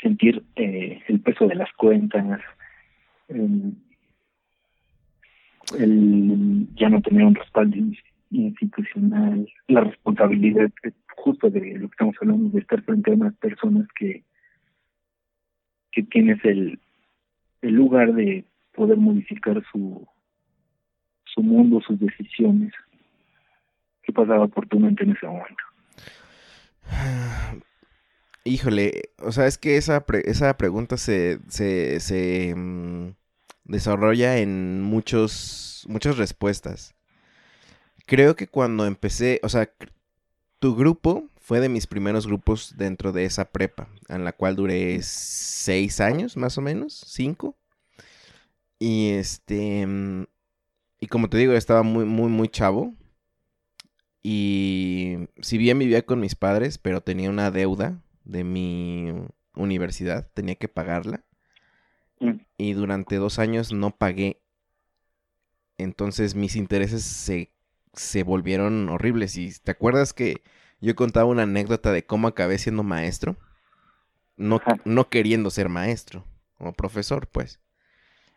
sentir 0.00 0.44
eh, 0.56 1.02
el 1.08 1.20
peso 1.20 1.46
de 1.46 1.54
las 1.54 1.72
cuentas, 1.72 2.40
el, 3.28 3.76
ya 6.74 6.88
no 6.88 7.00
tener 7.02 7.24
un 7.24 7.34
respaldo 7.34 7.76
institucional, 8.30 9.48
la 9.68 9.80
responsabilidad 9.82 10.70
justo 11.16 11.50
de 11.50 11.78
lo 11.78 11.88
que 11.88 11.94
estamos 11.94 12.16
hablando, 12.20 12.50
de 12.50 12.60
estar 12.60 12.82
frente 12.82 13.10
a 13.10 13.14
unas 13.14 13.34
personas 13.36 13.86
que, 13.98 14.24
que 15.90 16.02
tienes 16.02 16.44
el, 16.44 16.78
el 17.62 17.74
lugar 17.74 18.12
de 18.14 18.44
poder 18.74 18.98
modificar 18.98 19.62
su, 19.72 20.06
su 21.24 21.42
mundo, 21.42 21.80
sus 21.80 21.98
decisiones. 21.98 22.72
¿Qué 24.02 24.12
pasaba 24.12 24.48
por 24.48 24.66
tu 24.68 24.78
mente 24.78 25.04
en 25.04 25.12
ese 25.12 25.26
momento? 25.26 25.64
Híjole, 28.46 29.10
o 29.20 29.32
sea, 29.32 29.46
es 29.46 29.56
que 29.56 29.78
esa, 29.78 30.04
esa 30.24 30.56
pregunta 30.58 30.98
se, 30.98 31.38
se, 31.48 31.98
se 32.00 32.54
mm, 32.54 33.14
desarrolla 33.64 34.36
en 34.38 34.82
muchos, 34.82 35.84
muchas 35.88 36.18
respuestas. 36.18 36.94
Creo 38.06 38.36
que 38.36 38.46
cuando 38.46 38.84
empecé, 38.86 39.40
o 39.42 39.48
sea, 39.48 39.72
tu 40.58 40.76
grupo 40.76 41.28
fue 41.40 41.60
de 41.60 41.70
mis 41.70 41.86
primeros 41.86 42.26
grupos 42.26 42.74
dentro 42.76 43.12
de 43.12 43.24
esa 43.24 43.46
prepa, 43.50 43.88
en 44.08 44.24
la 44.24 44.32
cual 44.32 44.56
duré 44.56 45.00
seis 45.02 46.00
años, 46.00 46.36
más 46.36 46.58
o 46.58 46.60
menos, 46.60 47.02
cinco. 47.06 47.56
Y 48.78 49.10
este, 49.12 49.86
mm, 49.86 50.24
y 51.00 51.06
como 51.08 51.30
te 51.30 51.38
digo, 51.38 51.54
estaba 51.54 51.82
muy, 51.82 52.04
muy, 52.04 52.28
muy 52.28 52.48
chavo. 52.48 52.94
Y 54.22 55.16
si 55.40 55.58
bien 55.58 55.78
vivía 55.78 56.04
con 56.04 56.20
mis 56.20 56.34
padres, 56.34 56.78
pero 56.78 57.02
tenía 57.02 57.30
una 57.30 57.50
deuda 57.50 58.03
de 58.24 58.44
mi 58.44 59.12
universidad, 59.54 60.30
tenía 60.34 60.56
que 60.56 60.68
pagarla. 60.68 61.24
Mm. 62.20 62.40
Y 62.58 62.72
durante 62.72 63.16
dos 63.16 63.38
años 63.38 63.72
no 63.72 63.90
pagué. 63.90 64.40
Entonces 65.78 66.34
mis 66.34 66.56
intereses 66.56 67.02
se 67.02 67.54
se 67.96 68.22
volvieron 68.22 68.88
horribles. 68.88 69.36
Y 69.36 69.52
te 69.52 69.70
acuerdas 69.70 70.12
que 70.12 70.42
yo 70.80 70.94
contaba 70.94 71.26
una 71.26 71.44
anécdota 71.44 71.92
de 71.92 72.04
cómo 72.04 72.28
acabé 72.28 72.58
siendo 72.58 72.82
maestro, 72.82 73.36
no, 74.36 74.60
no 74.84 75.08
queriendo 75.08 75.50
ser 75.50 75.68
maestro, 75.68 76.26
como 76.58 76.72
profesor, 76.72 77.28
pues. 77.28 77.60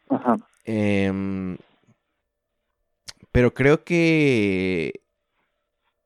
Ajá. 0.09 0.37
Em, 0.63 1.57
pero 3.31 3.53
creo 3.53 3.83
que, 3.83 5.01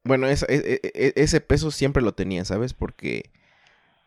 bueno, 0.04 0.28
e, 0.28 0.34
e, 0.34 0.82
e, 0.84 1.14
ese 1.16 1.42
peso 1.42 1.72
siempre 1.72 2.02
lo 2.02 2.14
tenía, 2.14 2.46
¿sabes? 2.46 2.74
Porque 2.74 3.31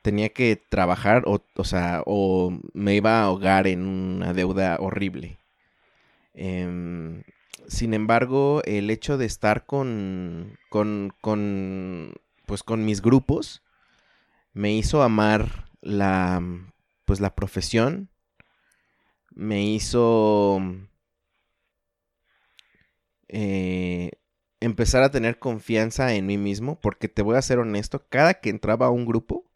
tenía 0.05 0.29
que 0.29 0.57
trabajar, 0.57 1.23
o, 1.27 1.43
o 1.57 1.65
sea, 1.65 2.03
o 2.05 2.53
me 2.75 2.95
iba 2.95 3.21
a 3.21 3.25
ahogar 3.25 3.67
en 3.67 3.87
una 3.87 4.35
deuda 4.35 4.77
horrible. 4.79 5.39
Eh, 6.35 7.25
sin 7.69 7.95
embargo, 7.95 8.61
el 8.65 8.91
hecho 8.91 9.17
de 9.17 9.25
estar 9.25 9.65
con, 9.65 10.59
con, 10.69 11.15
con, 11.23 12.13
pues 12.45 12.63
con 12.63 12.85
mis 12.85 13.01
grupos 13.01 13.63
me 14.53 14.75
hizo 14.75 15.03
amar 15.03 15.71
la, 15.81 16.43
pues 17.07 17.21
la 17.21 17.35
profesión, 17.35 18.11
me 19.31 19.65
hizo 19.65 20.61
eh, 23.29 24.11
empezar 24.61 25.03
a 25.03 25.11
tener 25.11 25.39
confianza 25.39 26.13
en 26.13 26.27
mí 26.27 26.37
mismo, 26.37 26.79
porque 26.79 27.09
te 27.09 27.23
voy 27.23 27.37
a 27.37 27.43
ser 27.43 27.59
honesto, 27.59 28.07
cada 28.11 28.35
que 28.35 28.51
entraba 28.51 28.87
a 28.87 28.91
un 28.91 29.07
grupo, 29.07 29.47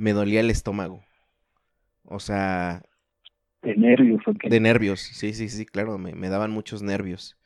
me 0.00 0.12
dolía 0.12 0.40
el 0.40 0.50
estómago. 0.50 1.04
O 2.04 2.18
sea, 2.20 2.82
de 3.62 3.76
nervios, 3.76 4.22
¿o 4.26 4.32
De 4.32 4.58
nervios, 4.58 5.00
sí, 5.00 5.34
sí, 5.34 5.48
sí, 5.48 5.66
claro, 5.66 5.98
me, 5.98 6.28
daban 6.28 6.50
muchos 6.50 6.82
nervios. 6.82 7.38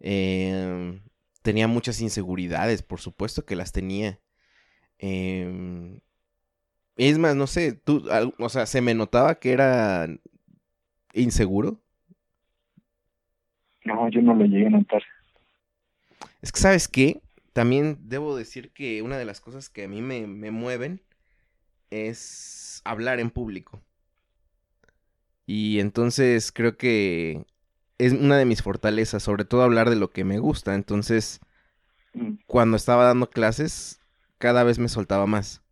Em, 0.00 1.02
tenía 1.42 1.68
muchas 1.68 2.00
inseguridades, 2.00 2.82
por 2.82 3.00
supuesto 3.00 3.44
que 3.44 3.56
las 3.56 3.72
tenía. 3.72 4.18
Eh, 4.98 6.00
es 6.96 7.18
más, 7.18 7.36
no 7.36 7.46
sé, 7.46 7.72
tú, 7.74 8.08
o 8.38 8.48
sea, 8.48 8.64
se 8.66 8.80
me 8.80 8.94
notaba 8.94 9.34
que 9.38 9.52
era 9.52 10.08
inseguro. 11.12 11.82
No, 13.84 14.08
yo 14.08 14.22
no 14.22 14.34
lo 14.34 14.46
llegué 14.46 14.66
a 14.66 14.70
notar. 14.70 15.02
Es 16.40 16.50
que, 16.52 16.60
¿sabes 16.60 16.88
qué? 16.88 17.20
también 17.52 17.98
debo 18.08 18.34
decir 18.34 18.72
que 18.72 19.02
una 19.02 19.18
de 19.18 19.26
las 19.26 19.42
cosas 19.42 19.68
que 19.68 19.84
a 19.84 19.88
mí 19.88 20.00
me, 20.00 20.26
me 20.26 20.50
mueven 20.50 21.02
es 21.92 22.80
hablar 22.84 23.20
en 23.20 23.30
público. 23.30 23.82
Y 25.46 25.80
entonces 25.80 26.52
creo 26.52 26.76
que 26.76 27.44
es 27.98 28.12
una 28.12 28.38
de 28.38 28.44
mis 28.44 28.62
fortalezas, 28.62 29.22
sobre 29.22 29.44
todo 29.44 29.62
hablar 29.62 29.90
de 29.90 29.96
lo 29.96 30.10
que 30.10 30.24
me 30.24 30.38
gusta. 30.38 30.74
Entonces, 30.74 31.40
Mm. 32.16 32.38
cuando 32.46 32.76
estaba 32.76 33.04
dando 33.04 33.30
clases, 33.30 34.00
cada 34.38 34.62
vez 34.64 34.78
me 34.78 34.88
soltaba 34.88 35.26
más. 35.26 35.62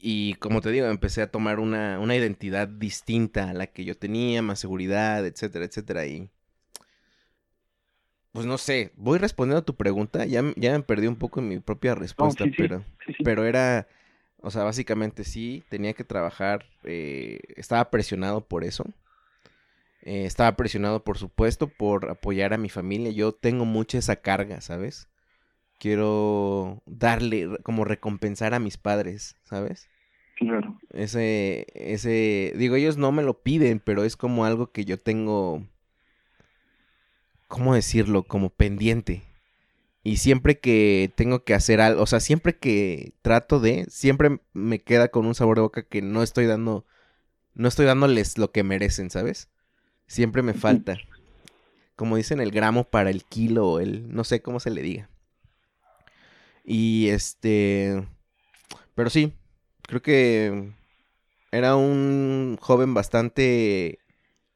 Y 0.00 0.34
como 0.34 0.60
te 0.60 0.70
digo, 0.70 0.86
empecé 0.86 1.22
a 1.22 1.30
tomar 1.30 1.60
una, 1.60 1.98
una 2.00 2.16
identidad 2.16 2.66
distinta 2.68 3.50
a 3.50 3.54
la 3.54 3.68
que 3.68 3.84
yo 3.84 3.96
tenía, 3.96 4.42
más 4.42 4.58
seguridad, 4.58 5.24
etcétera, 5.26 5.64
etcétera. 5.64 6.06
Y 6.06 6.28
pues 8.32 8.46
no 8.46 8.56
sé, 8.58 8.92
voy 8.96 9.18
respondiendo 9.18 9.60
a 9.60 9.64
tu 9.64 9.76
pregunta. 9.76 10.24
Ya, 10.26 10.42
ya 10.56 10.72
me 10.72 10.82
perdí 10.82 11.06
un 11.06 11.16
poco 11.16 11.40
en 11.40 11.48
mi 11.48 11.58
propia 11.60 11.94
respuesta, 11.94 12.46
sí. 12.46 12.52
pero, 12.56 12.84
Sí, 13.06 13.12
sí. 13.18 13.24
pero 13.24 13.44
era, 13.44 13.88
o 14.42 14.50
sea, 14.50 14.64
básicamente 14.64 15.24
sí, 15.24 15.62
tenía 15.68 15.94
que 15.94 16.04
trabajar, 16.04 16.66
eh, 16.82 17.38
estaba 17.56 17.90
presionado 17.90 18.46
por 18.46 18.64
eso. 18.64 18.84
Eh, 20.02 20.24
estaba 20.26 20.56
presionado, 20.56 21.04
por 21.04 21.16
supuesto, 21.16 21.68
por 21.68 22.10
apoyar 22.10 22.52
a 22.52 22.58
mi 22.58 22.68
familia. 22.68 23.12
Yo 23.12 23.32
tengo 23.32 23.64
mucha 23.64 23.98
esa 23.98 24.16
carga, 24.16 24.60
¿sabes? 24.60 25.08
Quiero 25.78 26.82
darle, 26.86 27.48
como 27.62 27.84
recompensar 27.84 28.52
a 28.52 28.58
mis 28.58 28.76
padres, 28.76 29.36
¿sabes? 29.44 29.88
Claro. 30.36 30.76
Ese, 30.90 31.66
ese, 31.74 32.52
digo, 32.56 32.74
ellos 32.74 32.96
no 32.96 33.12
me 33.12 33.22
lo 33.22 33.42
piden, 33.42 33.78
pero 33.78 34.02
es 34.02 34.16
como 34.16 34.44
algo 34.44 34.72
que 34.72 34.84
yo 34.84 34.98
tengo, 34.98 35.64
¿cómo 37.46 37.76
decirlo? 37.76 38.24
Como 38.24 38.50
pendiente. 38.50 39.22
Y 40.04 40.16
siempre 40.16 40.58
que 40.58 41.12
tengo 41.14 41.44
que 41.44 41.54
hacer 41.54 41.80
algo, 41.80 42.02
o 42.02 42.06
sea, 42.06 42.18
siempre 42.18 42.58
que 42.58 43.14
trato 43.22 43.60
de, 43.60 43.86
siempre 43.88 44.40
me 44.52 44.80
queda 44.80 45.08
con 45.08 45.26
un 45.26 45.34
sabor 45.34 45.56
de 45.56 45.62
boca 45.62 45.82
que 45.82 46.02
no 46.02 46.22
estoy 46.22 46.46
dando, 46.46 46.84
no 47.54 47.68
estoy 47.68 47.86
dándoles 47.86 48.36
lo 48.36 48.50
que 48.50 48.64
merecen, 48.64 49.10
¿sabes? 49.10 49.48
Siempre 50.06 50.42
me 50.42 50.54
falta. 50.54 50.98
Como 51.94 52.16
dicen, 52.16 52.40
el 52.40 52.50
gramo 52.50 52.84
para 52.84 53.10
el 53.10 53.24
kilo, 53.24 53.78
el, 53.78 54.12
no 54.12 54.24
sé 54.24 54.42
cómo 54.42 54.58
se 54.58 54.70
le 54.70 54.82
diga. 54.82 55.08
Y 56.64 57.08
este, 57.08 58.04
pero 58.94 59.08
sí, 59.08 59.32
creo 59.82 60.02
que 60.02 60.72
era 61.52 61.76
un 61.76 62.58
joven 62.60 62.94
bastante 62.94 64.00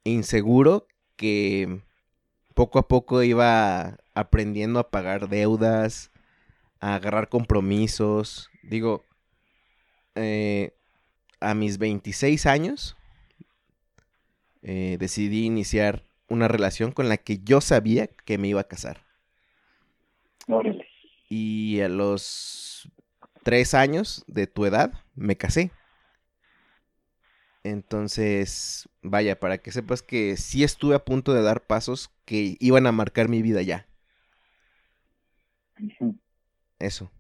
inseguro 0.03 0.89
que 1.17 1.83
poco 2.55 2.79
a 2.79 2.89
poco 2.89 3.23
iba 3.23 3.99
aprendiendo 4.17 4.81
a 4.81 4.91
pagar 4.91 5.29
deudas, 5.29 6.11
a 6.81 6.95
agarrar 6.95 7.29
compromisos. 7.29 8.51
Digo, 8.63 9.05
eh, 10.15 10.73
a 11.39 11.55
mis 11.55 11.77
26 11.77 12.47
años 12.47 12.97
eh, 14.63 14.97
decidí 14.99 15.45
iniciar 15.45 16.03
una 16.29 16.49
relación 16.49 16.93
con 16.93 17.11
la 17.11 17.19
que 17.19 17.39
yo 17.45 17.61
sabía 17.61 18.07
que 18.07 18.39
me 18.39 18.49
iba 18.49 18.63
a 18.63 18.69
casar. 18.69 19.05
Órale. 20.49 20.87
Y 21.29 21.81
a 21.81 21.89
los 21.91 22.91
tres 23.43 23.75
años 23.75 24.25
de 24.27 24.47
tu 24.47 24.65
edad 24.65 24.95
me 25.15 25.37
casé. 25.37 25.73
Entonces, 27.65 28.89
vaya, 29.03 29.39
para 29.39 29.59
que 29.59 29.73
sepas 29.73 30.01
que 30.01 30.39
sí 30.39 30.65
estuve 30.65 30.95
a 30.95 31.05
punto 31.05 31.35
de 31.35 31.43
dar 31.43 31.67
pasos 31.67 32.11
que 32.25 32.57
iban 32.61 32.87
a 32.87 32.93
marcar 32.93 33.29
mi 33.29 33.43
vida 33.43 33.61
ya. 33.61 33.86
Eso. 36.79 37.11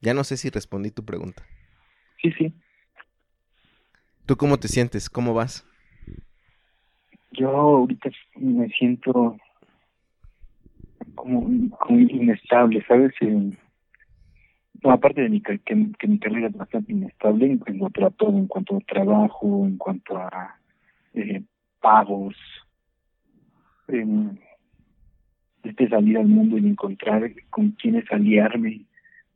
Ya 0.00 0.14
no 0.14 0.24
sé 0.24 0.36
si 0.36 0.50
respondí 0.50 0.90
tu 0.90 1.04
pregunta. 1.04 1.42
Sí, 2.20 2.32
sí. 2.32 2.54
¿Tú 4.26 4.36
cómo 4.36 4.58
te 4.58 4.68
sientes? 4.68 5.10
¿Cómo 5.10 5.34
vas? 5.34 5.66
Yo 7.32 7.50
ahorita 7.50 8.10
me 8.36 8.68
siento 8.68 9.36
como, 11.14 11.70
como 11.78 11.98
inestable, 11.98 12.84
¿sabes? 12.86 13.12
Eh, 13.20 13.52
no, 14.82 14.90
aparte 14.90 15.22
de 15.22 15.28
mi, 15.28 15.40
que, 15.40 15.58
que 15.58 16.06
mi 16.06 16.18
carrera 16.18 16.48
es 16.48 16.56
bastante 16.56 16.92
inestable 16.92 17.46
en, 17.46 17.62
en 17.66 17.78
cuanto 17.78 18.06
a 18.06 18.10
todo, 18.10 18.30
en 18.30 18.46
cuanto 18.46 18.76
a 18.76 18.80
trabajo, 18.80 19.66
en 19.66 19.76
cuanto 19.76 20.16
a 20.16 20.58
eh, 21.14 21.42
pagos, 21.80 22.34
em, 23.88 24.36
este 25.64 25.88
salir 25.88 26.18
al 26.18 26.26
mundo 26.26 26.58
y 26.58 26.66
encontrar 26.66 27.30
con 27.50 27.70
quiénes 27.72 28.04
aliarme, 28.10 28.84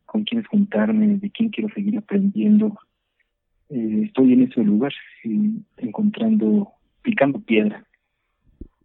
con 0.07 0.25
quiénes 0.25 0.47
juntarme, 0.47 1.19
de 1.19 1.31
quién 1.31 1.51
quiero 1.51 1.73
seguir 1.75 1.99
aprendiendo. 1.99 2.79
Eh, 3.71 4.03
estoy 4.07 4.33
en 4.33 4.43
ese 4.43 4.63
lugar, 4.63 4.93
y 5.25 5.63
encontrando, 5.77 6.73
picando 7.03 7.41
piedra, 7.41 7.85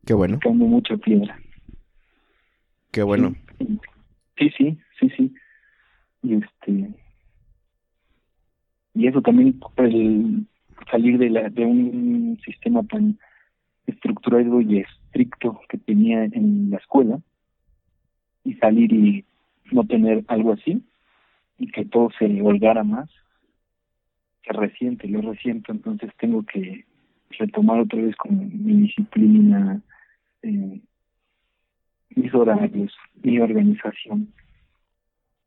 Qué 0.06 0.14
bueno, 0.14 0.40
picando 0.40 0.66
mucha 0.66 0.98
piedra. 0.98 1.40
qué 2.92 3.04
bueno. 3.04 3.34
Sí, 4.38 4.50
sí, 4.58 4.78
sí, 5.00 5.10
sí. 5.16 5.34
Y 6.24 6.36
este 6.36 6.94
y 8.96 9.08
eso 9.08 9.22
también 9.22 9.60
el 9.78 10.46
salir 10.92 11.18
de 11.18 11.30
la 11.30 11.50
de 11.50 11.66
un 11.66 12.40
sistema 12.46 12.84
tan 12.84 13.18
estructurado 13.88 14.62
y 14.62 14.80
estricto 14.80 15.60
que 15.70 15.78
tenía 15.78 16.26
en 16.26 16.70
la 16.70 16.78
escuela 16.78 17.20
y 18.44 18.54
salir 18.56 18.92
y 18.94 19.26
no 19.72 19.86
tener 19.86 20.24
algo 20.28 20.54
así 20.54 20.82
y 21.58 21.68
que 21.68 21.86
todo 21.86 22.10
se 22.18 22.42
holgara 22.42 22.84
más 22.84 23.10
se 24.46 24.54
resiente, 24.54 25.08
lo 25.08 25.22
resiento, 25.22 25.72
entonces 25.72 26.12
tengo 26.20 26.44
que 26.44 26.86
retomar 27.40 27.80
otra 27.80 28.02
vez 28.02 28.16
como 28.18 28.44
mi 28.44 28.82
disciplina, 28.82 29.82
eh, 30.42 30.82
mis 32.16 32.34
horarios, 32.34 32.94
mi 33.24 33.40
organización. 33.40 34.34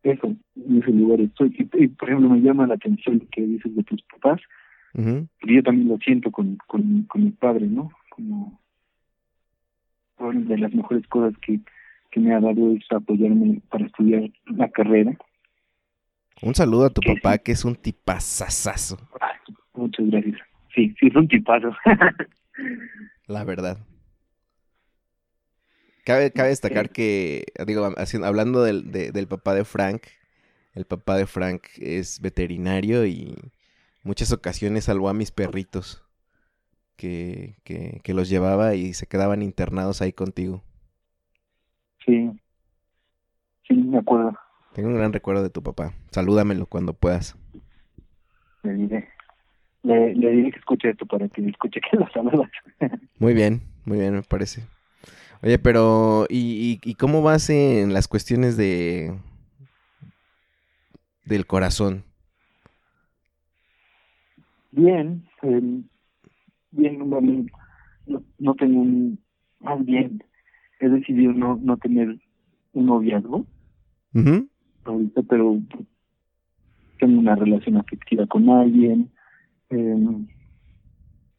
Eso, 0.03 0.35
en 0.55 0.83
ese 0.83 0.91
lugar 0.93 1.21
estoy. 1.21 1.55
Y, 1.59 1.85
y, 1.85 1.89
por 1.89 2.09
ejemplo, 2.09 2.31
me 2.31 2.41
llama 2.41 2.67
la 2.67 2.75
atención 2.75 3.19
lo 3.19 3.29
que 3.29 3.43
dices 3.43 3.75
de 3.75 3.83
tus 3.83 4.03
papás, 4.03 4.41
Ujú. 4.95 5.29
porque 5.41 5.55
yo 5.57 5.63
también 5.63 5.89
lo 5.89 5.99
siento 5.99 6.31
con, 6.31 6.57
con, 6.67 7.03
con 7.03 7.25
mi 7.25 7.31
padre, 7.33 7.67
¿no? 7.67 7.91
Como 8.11 8.61
una 10.19 10.41
de 10.41 10.59
las 10.59 10.73
mejores 10.73 11.07
cosas 11.09 11.37
que, 11.39 11.61
que 12.17 12.21
me 12.21 12.35
ha 12.35 12.41
dado 12.41 12.73
es 12.73 12.83
apoyarme 12.91 13.61
para 13.69 13.85
estudiar 13.85 14.23
la 14.47 14.71
carrera. 14.71 15.19
Un 16.41 16.55
saludo 16.55 16.87
a 16.87 16.91
tu 16.91 17.03
papá, 17.03 17.35
sí. 17.35 17.39
que 17.45 17.53
es 17.53 17.63
un 17.65 17.77
tipazazazo, 17.77 18.97
muchas 19.75 20.07
gracias. 20.07 20.39
Sí, 20.75 20.95
sí, 20.99 21.11
son 21.11 21.29
tipazos. 21.29 21.75
la 23.27 23.45
verdad. 23.45 23.79
Cabe, 26.07 26.31
cabe 26.31 26.49
destacar 26.51 26.89
que, 26.91 27.45
digo, 27.67 27.87
hablando 28.25 28.63
del, 28.63 28.91
de- 28.93 29.13
del 29.13 29.27
papá 29.27 29.55
de 29.55 29.65
Frank, 29.67 30.03
el 30.75 30.87
papá 30.87 31.17
de 31.19 31.27
Frank 31.27 31.65
es 31.79 32.21
veterinario 32.23 33.05
y 33.07 33.35
muchas 34.05 34.33
ocasiones 34.33 34.85
salvó 34.85 35.11
a 35.11 35.15
mis 35.15 35.33
perritos 35.33 36.03
que, 36.97 37.57
que, 37.65 38.01
que 38.03 38.15
los 38.15 38.31
llevaba 38.31 38.75
y 38.75 38.95
se 38.95 39.07
quedaban 39.07 39.43
internados 39.43 40.01
ahí 40.01 40.13
contigo. 40.15 40.63
Sí, 42.07 42.31
sí, 43.69 43.75
me 43.75 43.99
acuerdo. 43.99 44.33
Tengo 44.73 44.89
un 44.89 44.97
gran 44.97 45.13
recuerdo 45.13 45.43
de 45.43 45.51
tu 45.51 45.63
papá. 45.63 45.93
Salúdamelo 46.11 46.67
cuando 46.67 46.95
puedas. 46.95 47.37
Le 48.63 48.73
diré. 48.75 49.09
Le, 49.83 50.15
le 50.15 50.31
diré 50.31 50.51
que 50.51 50.59
escuche 50.59 50.91
esto 50.91 51.07
para 51.07 51.29
que 51.29 51.47
escuche 51.47 51.81
que 51.81 51.97
lo 51.97 52.09
saludas. 52.11 52.51
Muy 53.19 53.35
bien, 53.35 53.63
muy 53.85 53.99
bien, 53.99 54.15
me 54.15 54.23
parece. 54.23 54.65
Oye, 55.43 55.59
pero 55.59 56.27
¿y, 56.29 56.81
y, 56.85 56.91
y 56.91 56.95
cómo 56.95 57.23
vas 57.23 57.49
en 57.51 57.93
las 57.95 58.09
cuestiones 58.09 58.57
de 58.57 59.19
del 61.25 61.47
corazón? 61.47 62.05
Bien, 64.73 65.27
eh, 65.43 65.83
bien, 66.71 66.99
no, 67.09 67.21
no, 67.21 68.23
no 68.39 68.55
tengo 68.55 68.81
un, 68.81 69.19
más 69.61 69.85
bien, 69.85 70.23
he 70.81 70.89
decidido 70.89 71.33
no, 71.33 71.59
no 71.63 71.77
tener 71.77 72.17
un 72.73 72.87
noviazgo 72.87 73.47
ahorita, 74.85 75.23
pero 75.29 75.59
tengo 76.99 77.19
una 77.21 77.35
relación 77.35 77.77
afectiva 77.77 78.27
con 78.27 78.49
alguien, 78.49 79.11
eh, 79.71 80.27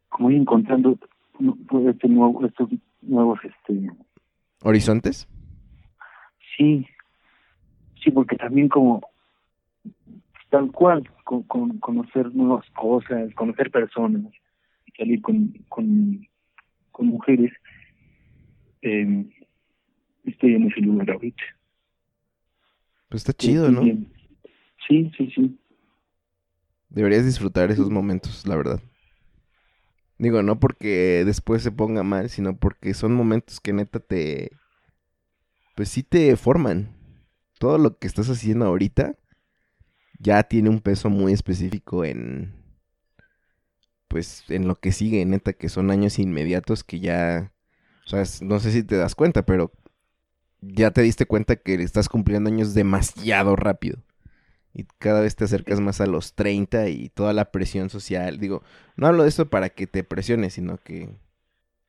como 0.10 0.32
ir 0.32 0.38
encontrando 0.38 0.98
pues, 1.68 1.88
este 1.88 2.08
nuevo, 2.08 2.46
estos 2.46 2.70
nuevos, 3.02 3.40
este, 3.44 3.90
¿Horizontes? 4.64 5.28
sí, 6.58 6.86
sí, 8.04 8.12
porque 8.12 8.36
también 8.36 8.70
como 8.70 9.02
tal 10.50 10.72
cual, 10.72 11.08
con, 11.24 11.44
con 11.44 11.78
conocer 11.80 12.34
nuevas 12.34 12.66
cosas, 12.72 13.34
conocer 13.36 13.70
personas, 13.70 14.32
salir 14.98 15.22
con, 15.22 15.54
con, 15.70 16.28
con 16.92 17.08
mujeres, 17.08 17.52
eh, 18.82 19.26
estoy 20.26 20.56
en 20.56 20.72
ese 20.72 20.82
lugar 20.82 21.12
ahorita. 21.12 21.44
Pues 23.10 23.22
está 23.22 23.34
chido, 23.34 23.72
¿no? 23.72 23.84
Sí, 24.88 25.12
sí, 25.18 25.32
sí. 25.34 25.60
Deberías 26.90 27.26
disfrutar 27.26 27.72
esos 27.72 27.90
momentos, 27.90 28.46
la 28.48 28.56
verdad. 28.56 28.82
Digo, 30.18 30.42
no 30.42 30.60
porque 30.60 31.24
después 31.26 31.62
se 31.62 31.72
ponga 31.72 32.04
mal, 32.04 32.30
sino 32.30 32.58
porque 32.58 32.94
son 32.94 33.14
momentos 33.14 33.60
que 33.60 33.74
neta 33.74 34.00
te... 34.00 34.52
Pues 35.76 35.90
sí 35.90 36.04
te 36.04 36.36
forman. 36.36 36.96
Todo 37.60 37.78
lo 37.78 37.98
que 37.98 38.08
estás 38.08 38.30
haciendo 38.30 38.66
ahorita 38.66 39.16
ya 40.20 40.44
tiene 40.44 40.70
un 40.70 40.80
peso 40.80 41.10
muy 41.10 41.34
específico 41.34 42.04
en... 42.04 42.56
Pues 44.08 44.46
en 44.50 44.68
lo 44.68 44.76
que 44.76 44.92
sigue, 44.92 45.24
neta, 45.26 45.54
que 45.54 45.70
son 45.70 45.92
años 45.92 46.20
inmediatos 46.20 46.84
que 46.84 47.00
ya... 47.00 47.54
O 48.08 48.10
sea, 48.10 48.24
no 48.42 48.60
sé 48.60 48.72
si 48.72 48.84
te 48.84 48.96
das 48.96 49.16
cuenta, 49.16 49.46
pero 49.46 49.72
ya 50.62 50.92
te 50.92 51.02
diste 51.02 51.26
cuenta 51.26 51.58
que 51.58 51.76
estás 51.76 52.10
cumpliendo 52.10 52.50
años 52.50 52.74
demasiado 52.74 53.56
rápido 53.56 54.02
y 54.78 54.86
cada 55.00 55.22
vez 55.22 55.36
te 55.36 55.44
acercas 55.44 55.80
más 55.80 56.02
a 56.02 56.06
los 56.06 56.36
30 56.36 56.88
y 56.90 57.10
toda 57.10 57.34
la 57.34 57.52
presión 57.52 57.90
social. 57.90 58.40
Digo, 58.40 58.62
no 58.96 59.08
hablo 59.08 59.24
de 59.24 59.30
eso 59.30 59.50
para 59.50 59.70
que 59.70 59.88
te 59.88 60.04
presiones, 60.04 60.54
sino 60.54 60.78
que 60.78 61.10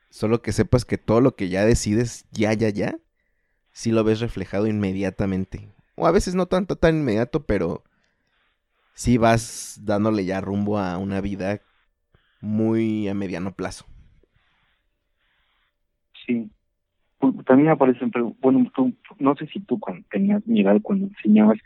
solo 0.09 0.41
que 0.41 0.53
sepas 0.53 0.87
que 0.87 0.97
todo 0.97 1.21
lo 1.21 1.37
que 1.37 1.51
ya 1.51 1.67
decides, 1.67 2.25
ya, 2.33 2.53
ya, 2.55 2.71
ya, 2.71 2.99
sí 3.73 3.93
lo 3.93 4.05
ves 4.05 4.21
reflejado 4.21 4.67
inmediatamente. 4.67 5.69
O 5.97 6.07
a 6.07 6.13
veces 6.13 6.35
no 6.35 6.47
tanto 6.47 6.77
tan 6.77 6.97
inmediato, 6.97 7.45
pero 7.45 7.85
sí 8.95 9.19
vas 9.19 9.81
dándole 9.83 10.25
ya 10.25 10.41
rumbo 10.41 10.79
a 10.79 10.97
una 10.97 11.21
vida 11.21 11.61
muy 12.41 13.07
a 13.07 13.15
mediano 13.15 13.55
plazo. 13.55 13.85
Sí. 16.29 16.51
También 17.47 17.71
aparecen, 17.71 18.13
bueno, 18.41 18.71
tú, 18.77 18.93
no 19.19 19.35
sé 19.35 19.47
si 19.47 19.61
tú 19.61 19.81
cuando 19.81 20.07
tenías 20.11 20.47
mi 20.47 20.63
cuando 20.83 21.07
enseñabas, 21.07 21.59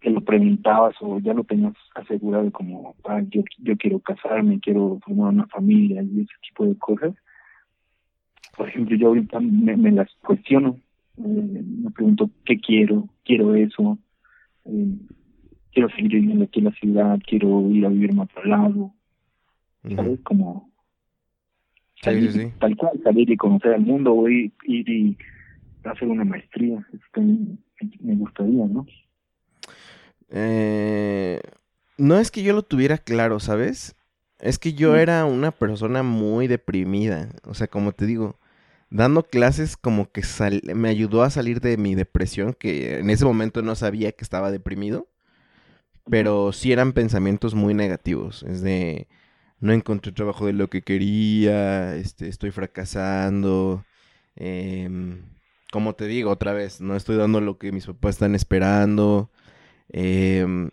que 0.00 0.10
lo 0.10 0.20
preguntabas 0.22 0.96
o 1.00 1.18
ya 1.20 1.34
lo 1.34 1.44
tenías 1.44 1.74
asegurado 1.94 2.50
como, 2.50 2.96
ah, 3.04 3.22
yo, 3.28 3.42
yo 3.58 3.76
quiero 3.76 4.00
casarme, 4.00 4.58
quiero 4.58 4.98
formar 5.04 5.28
una 5.28 5.46
familia 5.46 6.02
y 6.02 6.22
ese 6.22 6.32
tipo 6.48 6.64
de 6.64 6.76
cosas. 6.76 7.14
Por 8.56 8.68
ejemplo, 8.68 8.96
yo 8.96 9.08
ahorita 9.08 9.38
me, 9.38 9.76
me 9.76 9.92
las 9.92 10.10
cuestiono, 10.22 10.76
eh, 11.18 11.62
me 11.82 11.90
pregunto 11.90 12.30
qué 12.44 12.58
quiero, 12.58 13.08
quiero 13.22 13.54
eso, 13.54 13.98
eh, 14.64 14.96
quiero 15.72 15.90
seguir 15.90 16.12
viviendo 16.12 16.44
aquí 16.44 16.60
en 16.60 16.64
la 16.64 16.72
ciudad, 16.72 17.18
quiero 17.26 17.70
ir 17.70 17.84
a 17.84 17.90
vivir 17.90 18.10
en 18.10 18.18
otro 18.18 18.44
lado, 18.44 18.92
¿sabes? 19.94 20.20
Como 20.22 20.70
salir, 22.02 22.52
tal 22.58 22.76
cual, 22.76 23.00
salir 23.02 23.30
y 23.30 23.36
conocer 23.36 23.72
el 23.72 23.82
mundo, 23.82 24.14
o 24.14 24.28
ir, 24.28 24.52
ir 24.64 24.88
y 24.88 25.16
hacer 25.84 26.08
una 26.08 26.24
maestría, 26.24 26.84
es 26.92 27.00
me 28.00 28.14
gustaría, 28.16 28.64
¿no? 28.66 28.86
Eh, 30.30 31.40
no 31.98 32.18
es 32.18 32.30
que 32.30 32.42
yo 32.42 32.52
lo 32.52 32.62
tuviera 32.62 32.98
claro, 32.98 33.40
¿sabes? 33.40 33.96
Es 34.38 34.58
que 34.58 34.74
yo 34.74 34.96
era 34.96 35.24
una 35.24 35.50
persona 35.50 36.02
muy 36.02 36.46
deprimida. 36.46 37.30
O 37.44 37.54
sea, 37.54 37.68
como 37.68 37.92
te 37.92 38.06
digo, 38.06 38.38
dando 38.90 39.22
clases 39.22 39.76
como 39.76 40.10
que 40.10 40.22
me 40.74 40.88
ayudó 40.88 41.22
a 41.22 41.30
salir 41.30 41.60
de 41.60 41.76
mi 41.76 41.94
depresión, 41.94 42.54
que 42.58 42.98
en 42.98 43.10
ese 43.10 43.24
momento 43.24 43.62
no 43.62 43.74
sabía 43.74 44.12
que 44.12 44.24
estaba 44.24 44.50
deprimido. 44.50 45.08
Pero 46.08 46.52
sí 46.52 46.70
eran 46.70 46.92
pensamientos 46.92 47.54
muy 47.54 47.74
negativos. 47.74 48.44
Es 48.44 48.62
de, 48.62 49.08
no 49.60 49.72
encontré 49.72 50.12
trabajo 50.12 50.46
de 50.46 50.52
lo 50.52 50.68
que 50.68 50.82
quería, 50.82 51.96
este, 51.96 52.28
estoy 52.28 52.50
fracasando. 52.50 53.84
Em, 54.36 55.22
como 55.72 55.94
te 55.94 56.06
digo 56.06 56.30
otra 56.30 56.52
vez, 56.52 56.80
no 56.80 56.96
estoy 56.96 57.16
dando 57.16 57.40
lo 57.40 57.58
que 57.58 57.72
mis 57.72 57.86
papás 57.86 58.16
están 58.16 58.34
esperando. 58.34 59.30
Em, 59.90 60.70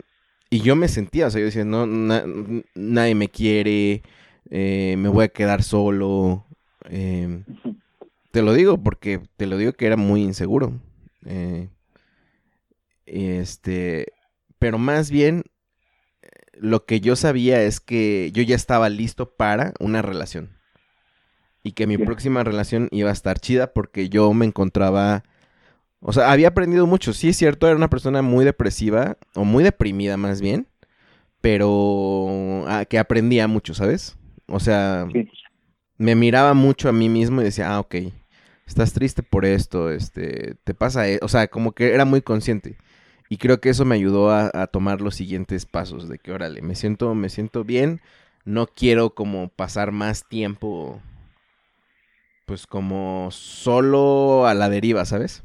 y 0.50 0.60
yo 0.60 0.76
me 0.76 0.88
sentía, 0.88 1.26
o 1.28 1.30
sea, 1.30 1.40
yo 1.40 1.46
decía, 1.46 1.64
no, 1.64 1.86
nadie 1.86 3.14
me 3.14 3.28
quiere, 3.28 4.02
eh, 4.50 4.96
me 4.98 5.08
voy 5.08 5.24
a 5.24 5.28
quedar 5.28 5.62
solo. 5.62 6.46
Em, 6.88 7.44
te 8.30 8.42
lo 8.42 8.52
digo 8.52 8.82
porque 8.82 9.20
te 9.36 9.46
lo 9.46 9.56
digo 9.56 9.72
que 9.72 9.86
era 9.86 9.96
muy 9.96 10.22
inseguro. 10.22 10.72
Eh, 11.26 11.68
este, 13.06 14.06
pero 14.58 14.78
más 14.78 15.10
bien 15.10 15.44
lo 16.58 16.84
que 16.84 17.00
yo 17.00 17.16
sabía 17.16 17.62
es 17.62 17.80
que 17.80 18.30
yo 18.32 18.42
ya 18.42 18.56
estaba 18.56 18.88
listo 18.88 19.34
para 19.36 19.74
una 19.80 20.02
relación. 20.02 20.56
Y 21.62 21.72
que 21.72 21.86
mi 21.86 21.96
próxima 21.96 22.44
relación 22.44 22.88
iba 22.90 23.08
a 23.10 23.14
estar 23.14 23.38
chida 23.38 23.72
porque 23.72 24.08
yo 24.08 24.32
me 24.34 24.44
encontraba 24.44 25.24
o 26.06 26.12
sea, 26.12 26.30
había 26.30 26.48
aprendido 26.48 26.86
mucho. 26.86 27.14
Sí, 27.14 27.30
es 27.30 27.38
cierto, 27.38 27.66
era 27.66 27.76
una 27.76 27.88
persona 27.88 28.20
muy 28.20 28.44
depresiva, 28.44 29.16
o 29.34 29.44
muy 29.44 29.64
deprimida 29.64 30.18
más 30.18 30.42
bien, 30.42 30.68
pero 31.40 32.64
ah, 32.68 32.84
que 32.84 32.98
aprendía 32.98 33.48
mucho, 33.48 33.72
¿sabes? 33.72 34.18
O 34.46 34.60
sea, 34.60 35.08
me 35.96 36.14
miraba 36.14 36.52
mucho 36.52 36.90
a 36.90 36.92
mí 36.92 37.08
mismo 37.08 37.40
y 37.40 37.44
decía, 37.44 37.72
ah, 37.74 37.80
ok, 37.80 37.94
estás 38.66 38.92
triste 38.92 39.22
por 39.22 39.46
esto, 39.46 39.90
este, 39.90 40.56
te 40.64 40.74
pasa, 40.74 41.08
e-". 41.08 41.20
o 41.22 41.28
sea, 41.28 41.48
como 41.48 41.72
que 41.72 41.94
era 41.94 42.04
muy 42.04 42.20
consciente. 42.20 42.76
Y 43.28 43.38
creo 43.38 43.60
que 43.60 43.70
eso 43.70 43.84
me 43.84 43.94
ayudó 43.94 44.30
a, 44.30 44.50
a, 44.52 44.66
tomar 44.66 45.00
los 45.00 45.14
siguientes 45.14 45.66
pasos, 45.66 46.08
de 46.08 46.18
que, 46.18 46.32
órale, 46.32 46.62
me 46.62 46.74
siento, 46.74 47.14
me 47.14 47.28
siento 47.30 47.64
bien, 47.64 48.00
no 48.44 48.66
quiero 48.66 49.14
como 49.14 49.48
pasar 49.48 49.92
más 49.92 50.28
tiempo, 50.28 51.00
pues 52.46 52.66
como 52.66 53.28
solo 53.30 54.46
a 54.46 54.54
la 54.54 54.68
deriva, 54.68 55.04
¿sabes? 55.04 55.42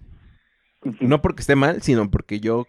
No 0.99 1.21
porque 1.21 1.41
esté 1.41 1.55
mal, 1.55 1.81
sino 1.81 2.09
porque 2.09 2.39
yo 2.39 2.67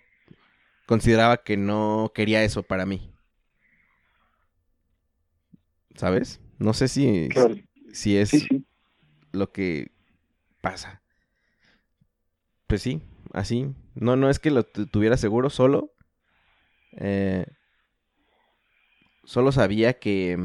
consideraba 0.86 1.38
que 1.38 1.56
no 1.56 2.12
quería 2.14 2.42
eso 2.42 2.62
para 2.62 2.86
mí. 2.86 3.12
¿Sabes? 5.94 6.40
No 6.58 6.72
sé 6.72 6.88
si, 6.88 7.28
si 7.92 8.16
es 8.16 8.46
lo 9.32 9.52
que 9.52 9.90
pasa. 10.60 11.02
Pues 12.66 12.82
sí, 12.82 13.02
así. 13.32 13.74
No, 13.94 14.16
no 14.16 14.30
es 14.30 14.38
que 14.38 14.50
lo 14.50 14.64
tuviera 14.64 15.16
seguro, 15.16 15.50
solo. 15.50 15.90
Eh, 16.98 17.46
solo 19.24 19.52
sabía 19.52 19.98
que 19.98 20.38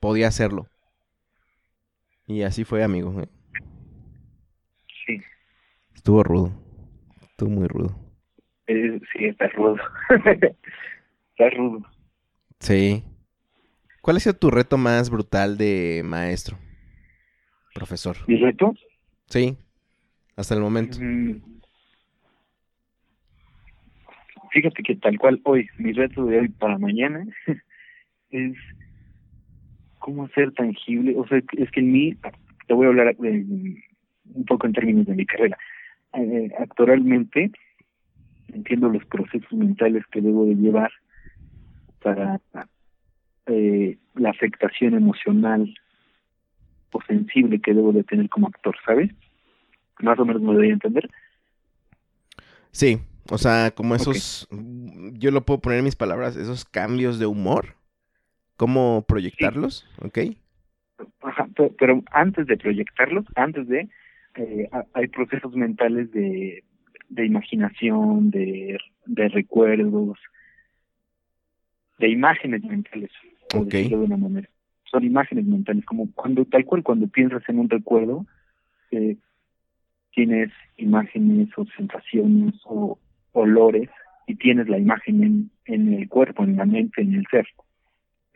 podía 0.00 0.28
hacerlo. 0.28 0.66
Y 2.26 2.42
así 2.42 2.64
fue, 2.64 2.82
amigo. 2.82 3.20
¿eh? 3.20 3.28
Sí. 5.06 5.20
Estuvo 5.94 6.22
rudo 6.22 6.62
muy 7.48 7.66
rudo. 7.66 7.94
sí, 8.66 9.24
está 9.24 9.48
rudo. 9.48 9.76
está 10.10 11.50
rudo. 11.56 11.82
Sí. 12.60 13.04
¿Cuál 14.00 14.16
ha 14.16 14.20
sido 14.20 14.34
tu 14.34 14.50
reto 14.50 14.76
más 14.76 15.10
brutal 15.10 15.56
de 15.56 16.02
maestro? 16.04 16.58
Profesor. 17.74 18.16
¿Mi 18.26 18.36
reto? 18.36 18.74
Sí, 19.26 19.56
hasta 20.36 20.54
el 20.54 20.60
momento. 20.60 20.98
Mm. 21.00 21.61
Fíjate 24.52 24.82
que 24.82 24.96
tal 24.96 25.18
cual 25.18 25.40
hoy, 25.44 25.68
mi 25.78 25.92
reto 25.92 26.26
de 26.26 26.40
hoy 26.40 26.48
para 26.48 26.78
mañana 26.78 27.24
es 28.30 28.56
cómo 29.98 30.24
hacer 30.24 30.52
tangible, 30.52 31.14
o 31.16 31.26
sea, 31.26 31.40
es 31.56 31.70
que 31.70 31.80
en 31.80 31.92
mí, 31.92 32.16
te 32.66 32.74
voy 32.74 32.86
a 32.86 32.90
hablar 32.90 33.16
un 33.18 34.44
poco 34.46 34.66
en 34.66 34.72
términos 34.72 35.06
de 35.06 35.14
mi 35.14 35.24
carrera, 35.24 35.56
eh, 36.14 36.50
actualmente 36.58 37.50
entiendo 38.52 38.88
los 38.88 39.04
procesos 39.06 39.52
mentales 39.52 40.04
que 40.10 40.20
debo 40.20 40.44
de 40.44 40.54
llevar 40.54 40.90
para 42.02 42.40
eh, 43.46 43.96
la 44.14 44.30
afectación 44.30 44.94
emocional 44.94 45.72
o 46.92 47.00
sensible 47.02 47.60
que 47.60 47.72
debo 47.72 47.92
de 47.92 48.04
tener 48.04 48.28
como 48.28 48.48
actor, 48.48 48.76
¿sabes? 48.84 49.10
Más 50.00 50.18
o 50.18 50.24
menos 50.26 50.42
me 50.42 50.52
doy 50.52 50.68
a 50.68 50.74
entender. 50.74 51.08
Sí, 52.70 52.98
o 53.32 53.38
sea, 53.38 53.70
como 53.70 53.94
esos, 53.94 54.46
yo 54.50 55.30
lo 55.30 55.40
puedo 55.40 55.58
poner 55.62 55.78
en 55.78 55.86
mis 55.86 55.96
palabras, 55.96 56.36
esos 56.36 56.66
cambios 56.66 57.18
de 57.18 57.24
humor, 57.24 57.76
¿cómo 58.58 59.06
proyectarlos? 59.08 59.88
¿Ok? 60.02 60.18
Ajá, 61.22 61.48
pero 61.78 62.02
antes 62.10 62.46
de 62.46 62.58
proyectarlos, 62.58 63.24
antes 63.34 63.66
de 63.68 63.88
eh, 64.36 64.68
hay 64.92 65.08
procesos 65.08 65.56
mentales 65.56 66.12
de, 66.12 66.62
de 67.08 67.24
imaginación, 67.24 68.30
de, 68.30 68.78
de 69.06 69.28
recuerdos, 69.28 70.18
de 71.98 72.10
imágenes 72.10 72.62
mentales, 72.64 73.10
de 73.50 73.96
una 73.96 74.18
manera. 74.18 74.48
Son 74.84 75.04
imágenes 75.04 75.46
mentales, 75.46 75.86
como 75.86 76.12
cuando, 76.12 76.44
tal 76.44 76.66
cual, 76.66 76.82
cuando 76.82 77.08
piensas 77.08 77.42
en 77.48 77.60
un 77.60 77.70
recuerdo, 77.70 78.26
eh, 78.90 79.16
tienes 80.10 80.50
imágenes 80.76 81.48
o 81.56 81.64
sensaciones 81.78 82.54
o 82.64 82.98
olores 83.32 83.88
y 84.26 84.36
tienes 84.36 84.68
la 84.68 84.78
imagen 84.78 85.22
en, 85.22 85.50
en 85.66 85.94
el 85.94 86.08
cuerpo, 86.08 86.44
en 86.44 86.56
la 86.56 86.64
mente, 86.64 87.02
en 87.02 87.14
el 87.14 87.26
ser. 87.30 87.46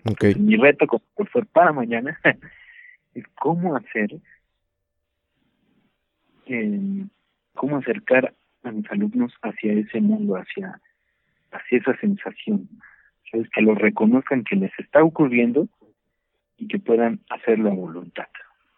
Okay. 0.05 0.35
mi 0.37 0.57
reto 0.57 0.87
como 0.87 1.03
profesor 1.17 1.47
para 1.47 1.73
mañana 1.73 2.17
es 3.15 3.25
cómo 3.35 3.75
hacer 3.75 4.21
cómo 7.55 7.79
acercar 7.79 8.35
a 8.63 8.71
mis 8.71 8.91
alumnos 8.91 9.33
hacia 9.43 9.73
ese 9.73 10.01
mundo, 10.01 10.37
hacia, 10.37 10.81
hacia 11.51 11.79
esa 11.79 11.97
sensación. 11.99 12.69
¿Sabes? 13.31 13.49
Que 13.51 13.63
lo 13.63 13.75
reconozcan 13.75 14.45
que 14.45 14.55
les 14.57 14.71
está 14.79 15.03
ocurriendo 15.03 15.69
y 16.59 16.69
que 16.69 16.79
puedan 16.79 17.21
hacerlo 17.31 17.71
a 17.71 17.75
voluntad. 17.75 18.29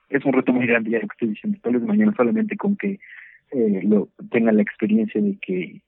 Es 0.09 0.25
un 0.25 0.33
reto 0.33 0.53
muy 0.53 0.67
grande 0.67 0.91
ya 0.91 1.01
lo 1.01 1.09
que 1.09 1.15
estoy 1.15 1.29
diciendo. 1.29 1.59
Tal 1.63 1.75
vez 1.75 1.83
mañana 1.83 2.15
solamente 2.17 2.57
con 2.57 2.77
que 2.77 2.99
eh, 3.51 3.81
lo 3.83 4.09
tengan 4.31 4.57
la 4.57 4.63
experiencia 4.63 5.21
de 5.21 5.37
que 5.41 5.83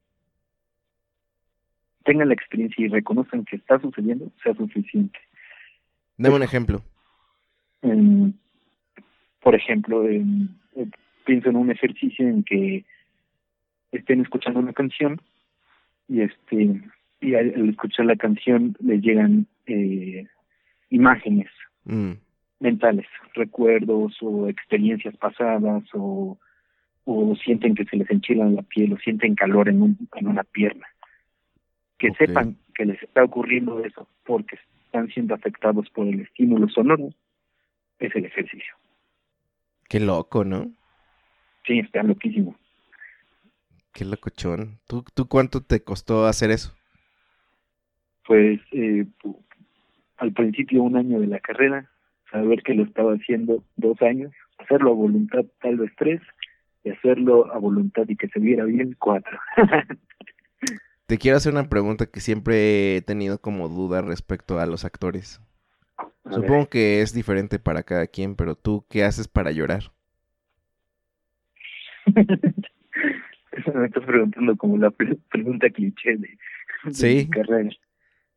tengan 2.05 2.29
la 2.29 2.35
experiencia 2.35 2.85
y 2.85 2.89
reconozcan 2.89 3.45
que 3.45 3.57
está 3.57 3.79
sucediendo, 3.81 4.31
sea 4.43 4.55
suficiente. 4.55 5.19
Dame 6.17 6.37
un 6.37 6.43
ejemplo. 6.43 6.83
por 9.41 9.55
ejemplo, 9.55 10.05
pienso 11.25 11.51
en 11.51 11.57
un 11.57 11.71
ejercicio 11.71 12.29
en 12.29 12.43
que 12.45 12.85
estén 13.93 14.21
escuchando 14.21 14.61
una 14.61 14.73
canción 14.73 15.21
y 16.09 16.23
este 16.23 16.81
y 17.21 17.35
al, 17.35 17.69
escuchar 17.69 18.07
la 18.07 18.17
canción 18.17 18.77
les 18.81 19.01
llegan 19.03 19.47
eh, 19.67 20.27
imágenes 20.89 21.49
mm. 21.85 22.13
mentales, 22.61 23.07
recuerdos 23.35 24.17
o 24.23 24.49
experiencias 24.49 25.17
pasadas 25.17 25.85
o, 25.95 26.39
o 27.05 27.37
sienten 27.37 27.75
que 27.75 27.85
se 27.85 27.97
les 27.97 28.11
enchila 28.11 28.47
la 28.47 28.63
piel 28.63 28.93
o 28.93 28.99
sienten 28.99 29.35
calor 29.35 29.69
en, 29.69 29.83
un, 29.83 30.09
en 30.17 30.29
una 30.29 30.45
pierna. 30.45 30.87
Que 32.01 32.13
sepan 32.15 32.57
que 32.75 32.87
les 32.87 33.03
está 33.03 33.23
ocurriendo 33.23 33.85
eso 33.85 34.09
porque 34.25 34.59
están 34.87 35.09
siendo 35.09 35.35
afectados 35.35 35.89
por 35.91 36.09
el 36.09 36.21
estímulo 36.21 36.69
sonoro, 36.69 37.11
es 37.99 38.15
el 38.17 38.25
ejercicio. 38.25 38.75
Qué 39.89 40.01
loco, 40.01 40.45
¿no? 40.45 40.73
Sí, 41.67 41.79
está 41.79 42.03
loquísimo. 42.03 42.57
Qué 43.93 44.05
locochón. 44.05 44.79
¿Tú, 44.89 45.05
¿Tú 45.15 45.29
cuánto 45.29 45.63
te 45.63 45.85
costó 45.85 46.27
hacer 46.27 46.51
eso? 46.51 46.75
Pues 48.27 48.61
eh, 48.73 49.05
al 50.17 50.33
principio 50.33 50.83
un 50.83 50.97
año 50.97 51.21
de 51.21 51.27
la 51.27 51.41
carrera, 51.41 51.91
saber 52.31 52.63
que 52.63 52.75
lo 52.75 52.85
estaba 52.85 53.15
haciendo 53.15 53.63
dos 53.77 54.01
años, 54.03 54.33
hacerlo 54.59 54.91
a 54.91 54.95
voluntad 54.95 55.45
tal 55.61 55.77
vez 55.77 55.93
tres, 55.97 56.21
y 56.85 56.91
hacerlo 56.91 57.53
a 57.53 57.59
voluntad 57.59 58.05
y 58.09 58.17
que 58.17 58.29
se 58.29 58.41
viera 58.41 58.65
bien 58.65 58.97
cuatro. 58.99 59.39
te 61.11 61.19
quiero 61.19 61.39
hacer 61.39 61.53
una 61.53 61.69
pregunta 61.69 62.07
que 62.07 62.21
siempre 62.21 62.95
he 62.95 63.03
tenido 63.03 63.41
como 63.41 63.69
duda 63.69 64.01
respecto 64.01 64.61
a 64.61 64.67
los 64.67 64.85
actores. 64.85 65.41
Supongo 66.31 66.69
que 66.69 67.03
es 67.03 67.13
diferente 67.13 67.59
para 67.59 67.83
cada 67.83 68.07
quien, 68.07 68.37
pero 68.37 68.55
tú, 68.55 68.85
¿qué 68.89 69.03
haces 69.03 69.27
para 69.27 69.51
llorar? 69.51 69.91
me 72.07 73.87
estás 73.87 74.05
preguntando 74.05 74.57
como 74.57 74.79
la 74.79 74.93
pregunta 74.93 75.69
cliché 75.71 76.17
de, 76.17 76.39
¿Sí? 76.93 77.29
carrera. 77.29 77.71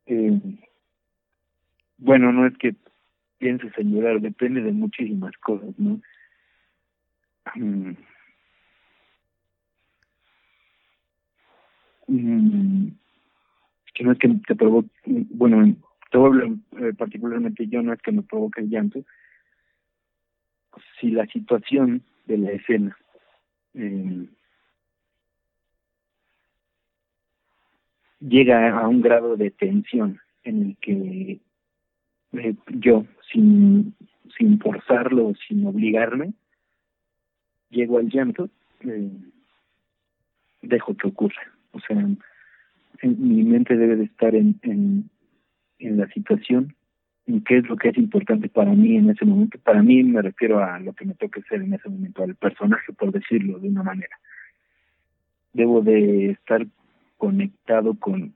Eh, 0.06 0.40
bueno, 1.98 2.32
no 2.32 2.44
es 2.44 2.58
que 2.58 2.74
pienses 3.38 3.70
en 3.78 3.94
llorar, 3.94 4.20
depende 4.20 4.62
de 4.62 4.72
muchísimas 4.72 5.36
cosas, 5.36 5.78
¿no? 5.78 6.00
Que 12.06 14.02
no 14.02 14.12
es 14.12 14.18
que 14.18 14.28
te 14.46 14.54
provoque, 14.56 14.88
bueno, 15.06 15.76
te 16.10 16.18
eh, 16.18 16.94
particularmente 16.94 17.66
yo, 17.68 17.82
no 17.82 17.92
es 17.92 18.00
que 18.02 18.12
me 18.12 18.22
provoque 18.22 18.60
el 18.60 18.70
llanto, 18.70 19.04
si 21.00 21.10
la 21.10 21.26
situación 21.26 22.02
de 22.26 22.38
la 22.38 22.50
escena 22.52 22.96
eh, 23.74 24.26
llega 28.20 28.78
a 28.78 28.88
un 28.88 29.00
grado 29.00 29.36
de 29.36 29.50
tensión 29.50 30.20
en 30.44 30.62
el 30.62 30.76
que 30.78 31.40
eh, 32.32 32.54
yo, 32.68 33.06
sin, 33.32 33.94
sin 34.36 34.58
forzarlo, 34.58 35.32
sin 35.46 35.66
obligarme, 35.66 36.34
llego 37.70 37.98
al 37.98 38.08
llanto, 38.08 38.48
eh, 38.80 39.10
dejo 40.62 40.96
que 40.96 41.08
ocurra. 41.08 41.53
O 41.74 41.80
sea, 41.80 41.96
mi 43.02 43.42
mente 43.42 43.76
debe 43.76 43.96
de 43.96 44.04
estar 44.04 44.34
en, 44.34 44.58
en, 44.62 45.10
en 45.78 45.96
la 45.98 46.08
situación, 46.08 46.74
en 47.26 47.42
qué 47.42 47.58
es 47.58 47.68
lo 47.68 47.76
que 47.76 47.88
es 47.88 47.98
importante 47.98 48.48
para 48.48 48.72
mí 48.72 48.96
en 48.96 49.10
ese 49.10 49.24
momento. 49.24 49.58
Para 49.58 49.82
mí 49.82 50.02
me 50.04 50.22
refiero 50.22 50.62
a 50.62 50.78
lo 50.78 50.92
que 50.92 51.04
me 51.04 51.14
toque 51.14 51.42
ser 51.42 51.62
en 51.62 51.74
ese 51.74 51.88
momento, 51.88 52.22
al 52.22 52.36
personaje, 52.36 52.92
por 52.92 53.12
decirlo 53.12 53.58
de 53.58 53.68
una 53.68 53.82
manera. 53.82 54.16
Debo 55.52 55.82
de 55.82 56.30
estar 56.30 56.66
conectado 57.16 57.94
con, 57.94 58.34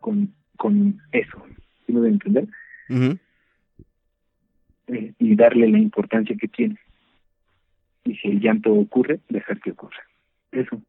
con, 0.00 0.32
con 0.56 1.00
eso, 1.12 1.44
¿sí 1.86 1.92
me 1.92 2.00
debe 2.00 2.12
entender? 2.14 2.48
Eh, 4.88 5.12
y 5.18 5.36
darle 5.36 5.68
la 5.68 5.78
importancia 5.78 6.36
que 6.36 6.48
tiene. 6.48 6.78
Y 8.04 8.16
si 8.16 8.28
el 8.28 8.40
llanto 8.40 8.72
ocurre, 8.72 9.20
dejar 9.28 9.60
que 9.60 9.72
ocurra. 9.72 10.02
Eso. 10.50 10.80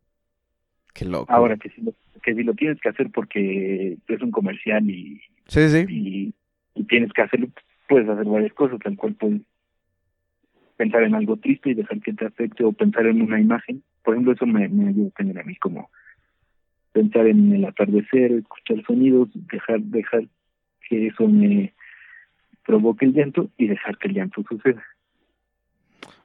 Qué 0.94 1.06
loco. 1.06 1.32
Ahora, 1.32 1.58
que 1.58 1.70
si, 1.70 1.82
lo, 1.82 1.94
que 2.24 2.34
si 2.34 2.44
lo 2.44 2.54
tienes 2.54 2.80
que 2.82 2.90
hacer 2.90 3.10
porque 3.12 3.98
es 4.08 4.22
un 4.22 4.32
comercial 4.32 4.90
y, 4.90 5.22
sí, 5.48 5.70
sí. 5.70 5.86
y, 5.88 6.34
y 6.76 6.84
tienes 6.86 7.12
que 7.14 7.22
hacerlo, 7.22 7.48
puedes 7.88 8.10
hacer 8.10 8.26
varias 8.26 8.54
cosas, 8.54 8.80
tal 8.80 8.96
cual 8.96 9.16
puedes 9.16 9.42
pensar 10.78 11.04
en 11.04 11.14
algo 11.14 11.36
triste 11.38 11.72
y 11.72 11.74
dejar 11.74 12.00
que 12.00 12.14
te 12.14 12.26
afecte 12.26 12.64
o 12.64 12.72
pensar 12.72 13.06
en 13.06 13.22
una 13.22 13.40
imagen. 13.40 13.84
Por 14.04 14.14
ejemplo, 14.14 14.34
eso 14.34 14.46
me, 14.46 14.68
me 14.70 14.90
ayuda 14.90 15.10
a 15.10 15.18
tener 15.18 15.40
a 15.40 15.44
mí 15.44 15.56
como 15.56 15.90
pensar 16.94 17.28
en 17.28 17.54
el 17.54 17.66
atardecer, 17.66 18.32
escuchar 18.32 18.84
sonidos, 18.86 19.30
dejar, 19.34 19.82
dejar 19.82 20.24
que 20.88 21.08
eso 21.08 21.28
me 21.28 21.74
provoque 22.66 23.06
el 23.06 23.14
llanto 23.14 23.50
y 23.58 23.68
dejar 23.68 23.98
que 23.98 24.08
el 24.08 24.16
llanto 24.16 24.44
suceda. 24.48 24.84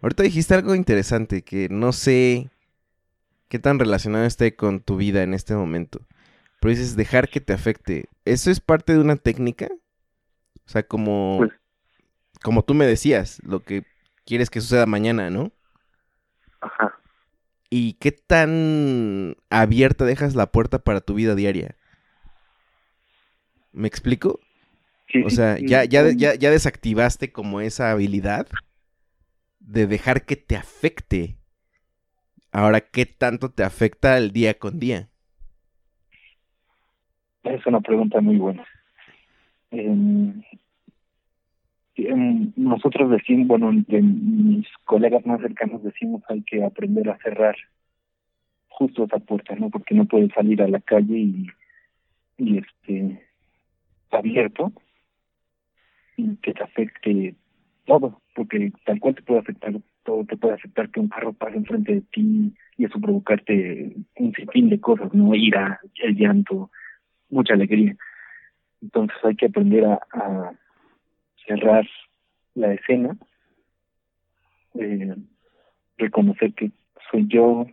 Ahorita 0.00 0.22
dijiste 0.22 0.55
algo 0.55 0.74
interesante 0.74 1.42
que 1.42 1.68
no 1.70 1.92
sé 1.92 2.50
qué 3.48 3.59
tan 3.59 3.78
relacionado 3.78 4.24
esté 4.24 4.57
con 4.57 4.80
tu 4.80 4.96
vida 4.96 5.22
en 5.22 5.35
este 5.35 5.54
momento. 5.54 6.07
Pero 6.61 6.70
dices 6.70 6.96
dejar 6.96 7.28
que 7.28 7.40
te 7.40 7.52
afecte. 7.52 8.09
¿Eso 8.24 8.50
es 8.50 8.61
parte 8.61 8.94
de 8.94 9.00
una 9.00 9.16
técnica? 9.16 9.68
O 10.66 10.68
sea, 10.68 10.83
como, 10.83 11.37
pues 11.38 11.52
como 12.42 12.64
tú 12.64 12.74
me 12.74 12.87
decías, 12.87 13.42
lo 13.44 13.61
que 13.61 13.85
quieres 14.24 14.50
que 14.50 14.61
suceda 14.61 14.87
mañana, 14.87 15.30
¿no? 15.30 15.52
Ajá 16.61 16.94
y 17.76 17.94
qué 17.94 18.12
tan 18.12 19.37
abierta 19.50 20.04
dejas 20.04 20.37
la 20.37 20.52
puerta 20.52 20.78
para 20.78 21.00
tu 21.00 21.14
vida 21.14 21.35
diaria. 21.35 21.74
¿Me 23.72 23.88
explico? 23.88 24.38
o 25.24 25.30
sea, 25.30 25.59
ya, 25.59 25.83
ya, 25.83 26.09
ya, 26.12 26.37
ya 26.37 26.50
desactivaste 26.52 27.33
como 27.33 27.61
esa 27.61 27.90
habilidad 27.90 28.46
de 29.59 29.88
dejar 29.88 30.24
que 30.24 30.37
te 30.37 30.57
afecte. 30.57 31.37
Ahora, 32.55 32.81
¿qué 32.81 33.05
tanto 33.05 33.51
te 33.51 33.64
afecta 33.64 34.17
el 34.17 34.31
día 34.31 34.55
con 34.55 34.79
día? 34.79 35.09
Es 37.43 37.67
una 37.67 37.81
pregunta 37.81 38.21
muy 38.21 38.37
buena. 38.37 38.64
Em, 39.73 40.40
nosotros 42.55 43.11
decimos, 43.11 43.49
bueno, 43.49 43.73
de 43.88 44.01
mis 44.01 44.69
colegas 44.85 45.27
más 45.27 45.40
cercanos 45.40 45.83
decimos 45.83 46.23
hay 46.29 46.43
que 46.43 46.62
aprender 46.62 47.11
a 47.11 47.19
cerrar 47.19 47.57
justo 48.69 49.03
esa 49.03 49.19
puerta, 49.19 49.57
¿no? 49.57 49.69
Porque 49.69 49.97
no 49.97 50.05
puedes 50.05 50.31
salir 50.33 50.62
a 50.62 50.69
la 50.69 50.79
calle 50.79 51.19
y, 51.19 51.47
y 52.38 52.59
este 52.59 53.21
abierto 54.12 54.71
y 56.17 56.37
que 56.37 56.55
te 56.55 56.62
afecte 56.62 57.35
todo, 57.85 58.23
porque 58.37 58.71
tal 58.85 59.01
cual 59.01 59.17
te 59.17 59.23
puede 59.23 59.40
afectar 59.40 59.75
todo, 60.05 60.25
te 60.25 60.37
puede 60.37 60.55
afectar 60.55 60.90
que 60.90 61.01
un 61.01 61.09
carro 61.09 61.33
pase 61.33 61.57
enfrente 61.57 61.95
de 61.95 62.01
ti 62.03 62.55
y 62.77 62.85
eso 62.85 63.01
provocarte 63.01 63.97
un 64.17 64.33
sinfín 64.35 64.69
de 64.69 64.81
cosas, 64.81 65.12
no 65.12 65.35
ira, 65.35 65.81
el 66.03 66.17
llanto, 66.17 66.71
mucha 67.31 67.55
alegría. 67.55 67.97
Entonces 68.81 69.17
hay 69.25 69.35
que 69.35 69.47
aprender 69.47 69.85
a 69.85 70.53
cerrar 71.47 71.87
la 72.55 72.73
escena, 72.73 73.17
eh, 74.75 75.14
reconocer 75.99 76.53
que 76.55 76.71
soy 77.11 77.27
yo, 77.29 77.67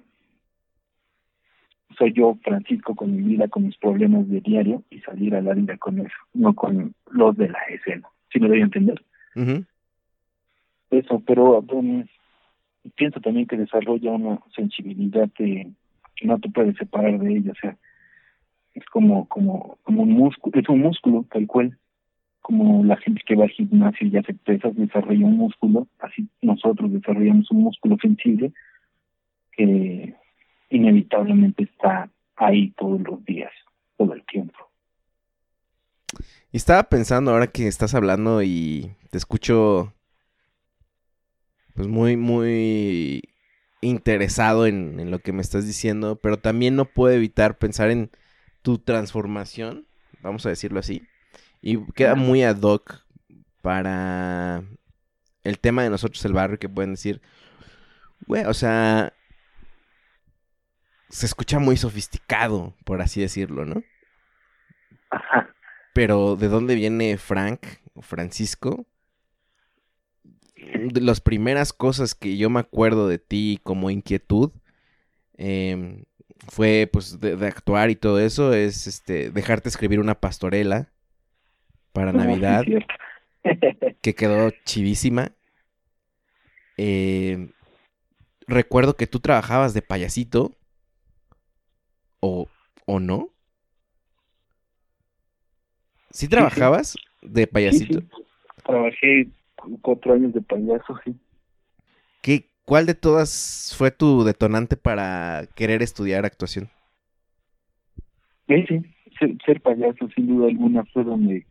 soy 1.98 2.13
yo, 2.13 2.38
Francisco, 2.44 2.96
con 2.96 3.15
mi 3.15 3.22
vida, 3.22 3.48
con 3.48 3.65
mis 3.65 3.78
problemas 3.78 4.28
de 4.30 4.41
diario 4.41 4.84
y 4.89 5.00
salir 5.02 5.36
a 5.36 5.41
la 5.41 5.54
vida 5.54 5.78
con 5.78 6.00
eso, 6.00 6.15
no 6.34 6.54
con 6.54 6.94
los 7.12 7.36
de 7.38 7.50
la 7.50 7.60
escena. 7.70 8.08
Si 8.32 8.39
me 8.39 8.48
doy 8.48 8.62
a 8.62 8.65
entender? 8.65 9.04
Eso, 10.89 11.22
pero 11.26 11.58
pienso 12.96 13.20
también 13.20 13.48
que 13.48 13.58
desarrolla 13.58 14.12
una 14.12 14.39
sensibilidad 14.56 15.30
que 15.36 15.72
no 16.24 16.39
te 16.39 16.50
puedes 16.50 16.76
separar 16.78 17.20
de 17.20 17.38
ella, 17.38 17.52
o 17.52 17.56
sea, 17.56 17.78
es 18.74 18.86
como 18.86 19.28
como 19.28 19.78
como 19.84 20.04
un 20.04 20.12
músculo, 20.12 20.60
es 20.60 20.70
un 20.70 20.82
músculo 20.82 21.26
tal 21.32 21.48
cual 21.48 21.78
como 22.41 22.84
la 22.84 22.98
gente 22.98 23.22
que 23.26 23.36
va 23.36 23.44
al 23.44 23.52
gimnasio 23.52 24.08
y 24.08 24.17
hace 24.17 24.34
pesas 24.34 24.76
desarrolla 24.76 25.26
un 25.26 25.38
músculo, 25.38 25.88
así 26.00 26.28
nosotros 26.41 26.91
desarrollamos 26.91 27.50
un 27.52 27.63
músculo 27.63 27.98
sensible 28.02 28.52
que, 29.52 30.15
inevitablemente 30.72 31.63
está 31.63 32.10
ahí 32.38 32.72
todos 32.78 33.00
los 33.02 33.24
días, 33.26 33.52
todo 33.98 34.13
el 34.13 34.24
tiempo. 34.26 34.58
Y 36.52 36.58
estaba 36.58 36.84
pensando 36.84 37.32
ahora 37.32 37.48
que 37.48 37.67
estás 37.67 37.94
hablando 37.94 38.41
y 38.41 38.91
te 39.12 39.17
escucho 39.17 39.94
pues 41.73 41.88
muy, 41.88 42.17
muy 42.17 43.23
interesado 43.81 44.67
en, 44.67 44.99
en, 44.99 45.12
lo 45.12 45.19
que 45.19 45.34
me 45.34 45.41
estás 45.41 45.65
diciendo, 45.65 46.17
pero 46.21 46.38
también 46.38 46.75
no 46.75 46.86
puedo 46.86 47.13
evitar 47.13 47.57
pensar 47.57 47.89
en 47.89 48.12
tu 48.62 48.77
transformación, 48.77 49.88
vamos 50.21 50.45
a 50.45 50.49
decirlo 50.49 50.79
así, 50.79 51.07
y 51.62 51.84
queda 51.93 52.15
muy 52.15 52.43
ad 52.43 52.62
hoc 52.62 53.03
para 53.62 54.63
el 55.43 55.60
tema 55.60 55.84
de 55.84 55.89
nosotros, 55.89 56.23
el 56.25 56.34
barrio, 56.34 56.60
que 56.60 56.69
pueden 56.69 56.91
decir, 56.91 57.21
güey, 58.27 58.45
o 58.45 58.53
sea, 58.53 59.13
se 61.10 61.25
escucha 61.25 61.60
muy 61.60 61.77
sofisticado, 61.77 62.75
por 62.86 63.01
así 63.01 63.21
decirlo, 63.21 63.65
¿no? 63.65 63.84
Ajá. 65.10 65.53
Pero 65.93 66.36
¿de 66.36 66.47
dónde 66.47 66.75
viene 66.75 67.17
Frank 67.17 67.65
o 67.93 68.01
Francisco? 68.01 68.86
De 70.91 71.02
las 71.02 71.21
primeras 71.21 71.74
cosas 71.74 72.15
que 72.15 72.38
yo 72.38 72.50
me 72.50 72.60
acuerdo 72.60 73.08
de 73.08 73.17
ti 73.19 73.60
como 73.63 73.89
inquietud 73.89 74.52
eh, 75.38 76.04
fue 76.47 76.89
pues 76.91 77.19
de, 77.19 77.36
de, 77.36 77.47
actuar 77.47 77.89
y 77.89 77.95
todo 77.95 78.19
eso 78.19 78.54
es 78.54 78.88
este 78.88 79.32
dejarte 79.32 79.69
escribir 79.69 80.00
una 80.00 80.19
pastorela 80.19 80.91
para 81.93 82.12
Navidad 82.12 82.63
que 84.02 84.15
quedó 84.15 84.52
chivísima. 84.65 85.32
Eh, 86.78 87.50
recuerdo 88.47 88.95
que 88.95 89.08
tú 89.08 89.19
trabajabas 89.19 89.74
de 89.74 89.82
payasito 89.82 90.56
o, 92.19 92.47
o 92.86 93.00
no. 93.00 93.30
¿Sí 96.12 96.28
trabajabas 96.28 96.95
de 97.21 97.47
payasito? 97.47 98.00
Sí, 98.00 98.08
sí. 98.15 98.24
Trabajé 98.63 99.28
cuatro 99.82 100.13
años 100.13 100.34
de 100.34 100.41
payaso, 100.41 101.00
sí. 101.04 101.15
¿Qué, 102.21 102.45
¿Cuál 102.65 102.86
de 102.86 102.95
todas 102.95 103.74
fue 103.78 103.91
tu 103.91 104.24
detonante 104.24 104.78
para 104.78 105.47
querer 105.56 105.82
estudiar 105.82 106.26
actuación? 106.26 106.69
Sí, 108.47 108.65
sí. 108.67 108.82
Ser, 109.19 109.38
ser 109.45 109.62
payaso, 109.62 110.10
sin 110.15 110.28
duda 110.28 110.47
alguna, 110.47 110.86
fue 110.86 111.04
donde... 111.04 111.45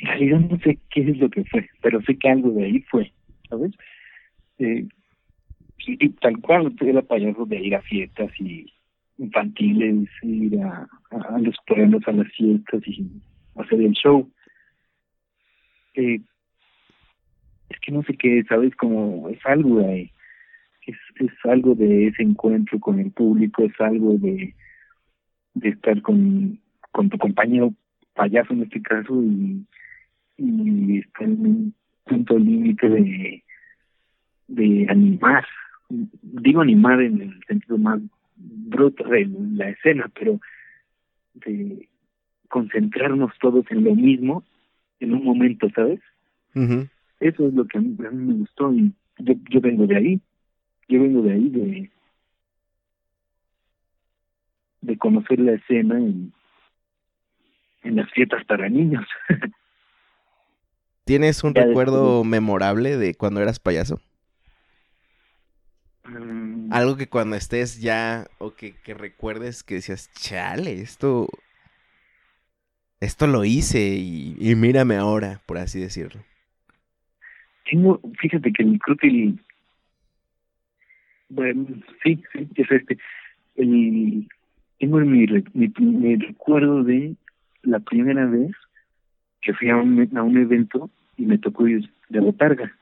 En 0.00 0.06
realidad 0.06 0.40
no 0.40 0.58
sé 0.60 0.78
qué 0.90 1.00
es 1.02 1.18
lo 1.18 1.30
que 1.30 1.44
fue, 1.44 1.68
pero 1.80 2.00
sé 2.02 2.16
que 2.16 2.28
algo 2.28 2.50
de 2.50 2.64
ahí 2.64 2.80
fue, 2.90 3.12
¿sabes? 3.48 3.72
Eh, 4.58 4.86
y, 5.86 6.06
y 6.06 6.08
tal 6.10 6.38
cual, 6.40 6.74
era 6.80 7.02
payaso 7.02 7.44
de 7.46 7.60
ir 7.60 7.74
a 7.74 7.82
fiestas 7.82 8.30
y 8.38 8.66
infantiles, 9.18 10.08
ir 10.22 10.60
a, 10.60 10.88
a, 11.10 11.34
a 11.34 11.38
los 11.38 11.56
pueblos, 11.66 12.02
a 12.06 12.12
las 12.12 12.28
fiestas 12.32 12.80
y 12.86 13.06
hacer 13.56 13.80
el 13.80 13.92
show. 13.92 14.30
Eh, 15.94 16.20
es 17.72 17.80
que 17.80 17.92
no 17.92 18.02
sé 18.02 18.16
qué, 18.16 18.44
¿sabes? 18.48 18.74
Como 18.76 19.28
es 19.28 19.38
algo 19.44 19.80
de 19.80 19.86
ahí. 19.86 20.10
Es, 20.86 20.96
es 21.16 21.32
algo 21.44 21.74
de 21.74 22.08
ese 22.08 22.22
encuentro 22.22 22.78
con 22.80 22.98
el 22.98 23.10
público, 23.12 23.64
es 23.64 23.80
algo 23.80 24.14
de, 24.18 24.54
de 25.54 25.68
estar 25.68 26.00
con, 26.02 26.58
con 26.90 27.08
tu 27.08 27.18
compañero 27.18 27.72
payaso 28.14 28.52
en 28.52 28.62
este 28.62 28.82
caso 28.82 29.22
y, 29.22 29.64
estar 30.98 31.24
en 31.24 31.46
un 31.46 31.74
punto 32.04 32.38
límite 32.38 32.88
de, 32.88 33.44
de 34.48 34.86
animar. 34.88 35.46
Digo 35.88 36.62
animar 36.62 37.00
en 37.00 37.22
el 37.22 37.44
sentido 37.46 37.78
más 37.78 38.00
bruto 38.36 39.04
de 39.04 39.28
la 39.54 39.68
escena, 39.68 40.10
pero 40.18 40.40
de 41.34 41.88
concentrarnos 42.48 43.32
todos 43.40 43.64
en 43.70 43.84
lo 43.84 43.94
mismo 43.94 44.42
en 45.00 45.14
un 45.14 45.24
momento, 45.24 45.68
¿sabes? 45.74 46.00
Uh. 46.54 46.86
Eso 47.22 47.46
es 47.46 47.54
lo 47.54 47.66
que 47.66 47.78
a 47.78 47.80
mí, 47.80 47.96
a 48.04 48.10
mí, 48.10 48.24
me 48.24 48.34
gustó 48.34 48.72
y 48.74 48.92
yo, 49.18 49.34
yo 49.48 49.60
vengo 49.60 49.86
de 49.86 49.96
ahí, 49.96 50.20
yo 50.88 51.00
vengo 51.00 51.22
de 51.22 51.32
ahí 51.32 51.48
de 51.48 51.90
de 54.80 54.98
conocer 54.98 55.38
la 55.38 55.52
escena 55.52 55.96
en, 55.96 56.32
en 57.84 57.96
las 57.96 58.10
fiestas 58.10 58.44
para 58.44 58.68
niños. 58.68 59.06
¿Tienes 61.04 61.44
un 61.44 61.54
ya 61.54 61.64
recuerdo 61.64 62.18
después... 62.18 62.30
memorable 62.30 62.96
de 62.96 63.14
cuando 63.14 63.40
eras 63.40 63.60
payaso? 63.60 64.00
Um, 66.04 66.72
Algo 66.72 66.96
que 66.96 67.08
cuando 67.08 67.36
estés 67.36 67.80
ya 67.80 68.26
o 68.38 68.54
que, 68.54 68.74
que 68.82 68.94
recuerdes 68.94 69.62
que 69.62 69.76
decías, 69.76 70.10
chale, 70.14 70.80
esto 70.80 71.28
esto 72.98 73.28
lo 73.28 73.44
hice 73.44 73.80
y, 73.80 74.36
y, 74.38 74.54
mírame 74.56 74.96
ahora, 74.96 75.42
por 75.46 75.58
así 75.58 75.80
decirlo. 75.80 76.22
Tengo, 77.70 78.00
fíjate 78.20 78.52
que 78.52 78.62
el, 78.62 79.38
bueno, 81.28 81.66
sí, 82.02 82.22
sí, 82.32 82.48
es 82.56 82.70
este, 82.70 82.98
el, 83.56 84.28
tengo 84.78 84.98
mi, 84.98 85.26
mi, 85.54 85.72
mi, 85.78 86.16
recuerdo 86.16 86.82
de 86.82 87.14
la 87.62 87.78
primera 87.80 88.26
vez 88.26 88.50
que 89.40 89.54
fui 89.54 89.70
a 89.70 89.76
un, 89.76 90.16
a 90.16 90.22
un 90.22 90.36
evento 90.36 90.90
y 91.16 91.26
me 91.26 91.38
tocó 91.38 91.68
ir 91.68 91.88
de 92.08 92.20
botarga. 92.20 92.72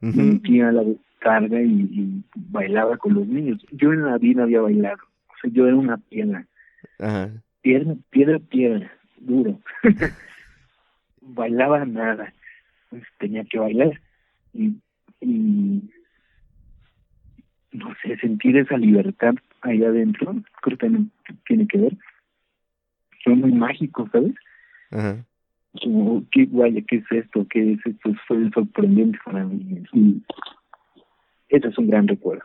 Uh 0.00 0.06
-huh. 0.06 0.14
Me 0.16 0.22
metí 0.32 0.60
a 0.60 0.72
la 0.72 0.82
botarga 0.82 1.60
y, 1.60 1.88
y, 1.92 2.24
bailaba 2.34 2.96
con 2.96 3.14
los 3.14 3.26
niños. 3.26 3.64
Yo 3.72 3.92
en 3.92 4.04
la 4.04 4.18
vida 4.18 4.44
había 4.44 4.60
bailado, 4.60 5.02
o 5.28 5.34
sea, 5.40 5.50
yo 5.52 5.66
era 5.66 5.76
una 5.76 5.98
piedra. 5.98 6.46
Piedra, 7.62 7.94
piedra, 8.10 8.38
piedra 8.38 8.98
duro. 9.20 9.60
Bailaba 11.20 11.84
nada. 11.84 12.32
Pues 12.90 13.02
tenía 13.18 13.44
que 13.44 13.58
bailar. 13.58 14.00
Y, 14.54 14.76
y 15.20 15.90
no 17.72 17.94
sé, 18.02 18.16
sentir 18.18 18.56
esa 18.56 18.76
libertad 18.76 19.34
ahí 19.62 19.82
adentro, 19.84 20.34
creo 20.62 20.78
que 20.78 20.86
también 20.86 21.10
tiene 21.46 21.66
que 21.66 21.78
ver. 21.78 21.96
Fue 23.24 23.34
muy 23.34 23.52
mágico, 23.52 24.08
¿sabes? 24.10 24.34
Ajá. 24.90 25.24
Como, 25.82 26.24
qué 26.30 26.46
guay, 26.46 26.82
¿qué 26.84 26.96
es 26.96 27.12
esto? 27.12 27.46
¿Qué 27.50 27.72
es 27.72 27.86
esto? 27.86 28.14
Fue 28.26 28.50
sorprendente 28.50 29.18
para 29.24 29.44
mí. 29.44 29.82
Y 29.92 30.22
ese 31.48 31.68
es 31.68 31.78
un 31.78 31.88
gran 31.88 32.08
recuerdo. 32.08 32.44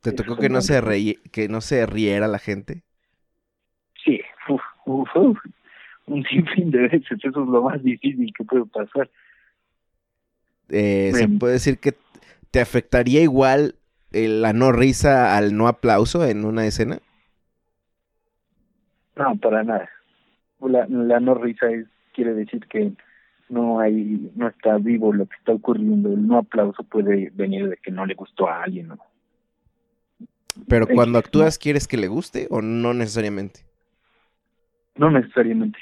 ¿Te 0.00 0.12
tocó 0.12 0.36
que 0.36 0.48
no, 0.48 0.60
se 0.60 0.80
reí, 0.80 1.16
que 1.32 1.48
no 1.48 1.60
se 1.60 1.86
riera 1.86 2.26
la 2.28 2.38
gente? 2.38 2.82
Sí, 4.04 4.20
uf, 4.48 4.62
uf, 4.86 5.16
uf 5.16 5.38
un 6.06 6.22
sinfín 6.24 6.70
de 6.70 6.82
veces, 6.82 7.02
eso 7.10 7.28
es 7.28 7.34
lo 7.34 7.62
más 7.62 7.82
difícil 7.82 8.32
que 8.36 8.44
puede 8.44 8.66
pasar. 8.66 9.10
Eh, 10.70 11.12
¿Se 11.14 11.28
puede 11.28 11.54
decir 11.54 11.78
que 11.78 11.94
te 12.50 12.60
afectaría 12.60 13.20
igual 13.20 13.76
eh, 14.12 14.28
la 14.28 14.52
no 14.52 14.72
risa 14.72 15.36
al 15.36 15.56
no 15.56 15.68
aplauso 15.68 16.24
en 16.26 16.44
una 16.44 16.66
escena? 16.66 16.98
No, 19.16 19.36
para 19.36 19.62
nada. 19.62 19.88
La, 20.60 20.86
la 20.88 21.20
no 21.20 21.34
risa 21.34 21.70
es, 21.70 21.86
quiere 22.14 22.34
decir 22.34 22.66
que 22.68 22.92
no 23.48 23.80
hay, 23.80 24.30
no 24.34 24.48
está 24.48 24.78
vivo 24.78 25.12
lo 25.12 25.26
que 25.26 25.36
está 25.36 25.52
ocurriendo. 25.52 26.10
El 26.12 26.26
no 26.26 26.38
aplauso 26.38 26.82
puede 26.82 27.30
venir 27.34 27.68
de 27.68 27.76
que 27.76 27.90
no 27.90 28.06
le 28.06 28.14
gustó 28.14 28.48
a 28.48 28.62
alguien. 28.62 28.88
¿no? 28.88 28.98
Pero 30.68 30.86
cuando 30.86 31.18
actúas, 31.18 31.58
¿quieres 31.58 31.86
que 31.86 31.96
le 31.96 32.08
guste 32.08 32.46
o 32.50 32.62
no 32.62 32.94
necesariamente? 32.94 33.60
no 34.96 35.10
necesariamente. 35.10 35.78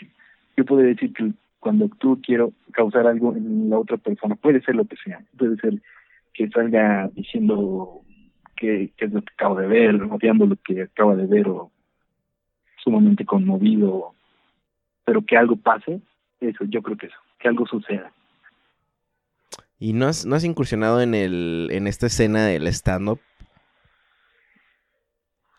Yo 0.57 0.65
puedo 0.65 0.83
decir 0.83 1.13
que 1.13 1.33
cuando 1.63 1.85
actúo 1.85 2.19
quiero 2.21 2.53
causar 2.73 3.07
algo 3.07 3.37
en 3.37 3.71
la 3.71 3.79
otra 3.79 3.97
persona, 3.97 4.35
puede 4.35 4.61
ser 4.63 4.75
lo 4.75 4.85
que 4.85 4.97
sea, 4.97 5.25
puede 5.39 5.57
ser 5.59 5.81
que 6.35 6.49
salga 6.49 7.09
diciendo 7.15 8.03
que, 8.57 8.91
que 8.97 9.05
es 9.05 9.13
lo 9.13 9.23
que 9.23 9.33
acabo 9.33 9.55
de 9.55 9.69
ver, 9.69 10.03
odiando 10.03 10.45
lo 10.45 10.57
que 10.57 10.83
acaba 10.83 11.15
de 11.15 11.27
ver 11.27 11.47
o 11.47 11.71
sumamente 12.83 13.25
conmovido, 13.25 14.13
pero 15.05 15.25
que 15.25 15.37
algo 15.37 15.55
pase, 15.55 16.01
eso, 16.41 16.65
yo 16.65 16.83
creo 16.83 16.97
que 16.97 17.07
eso, 17.07 17.17
que 17.39 17.47
algo 17.47 17.65
suceda. 17.65 18.13
¿Y 19.79 19.93
no 19.93 20.09
has, 20.09 20.27
no 20.27 20.35
has 20.35 20.43
incursionado 20.43 21.01
en 21.01 21.15
el 21.15 21.69
en 21.71 21.87
esta 21.87 22.07
escena 22.07 22.47
del 22.47 22.67
stand-up? 22.67 23.21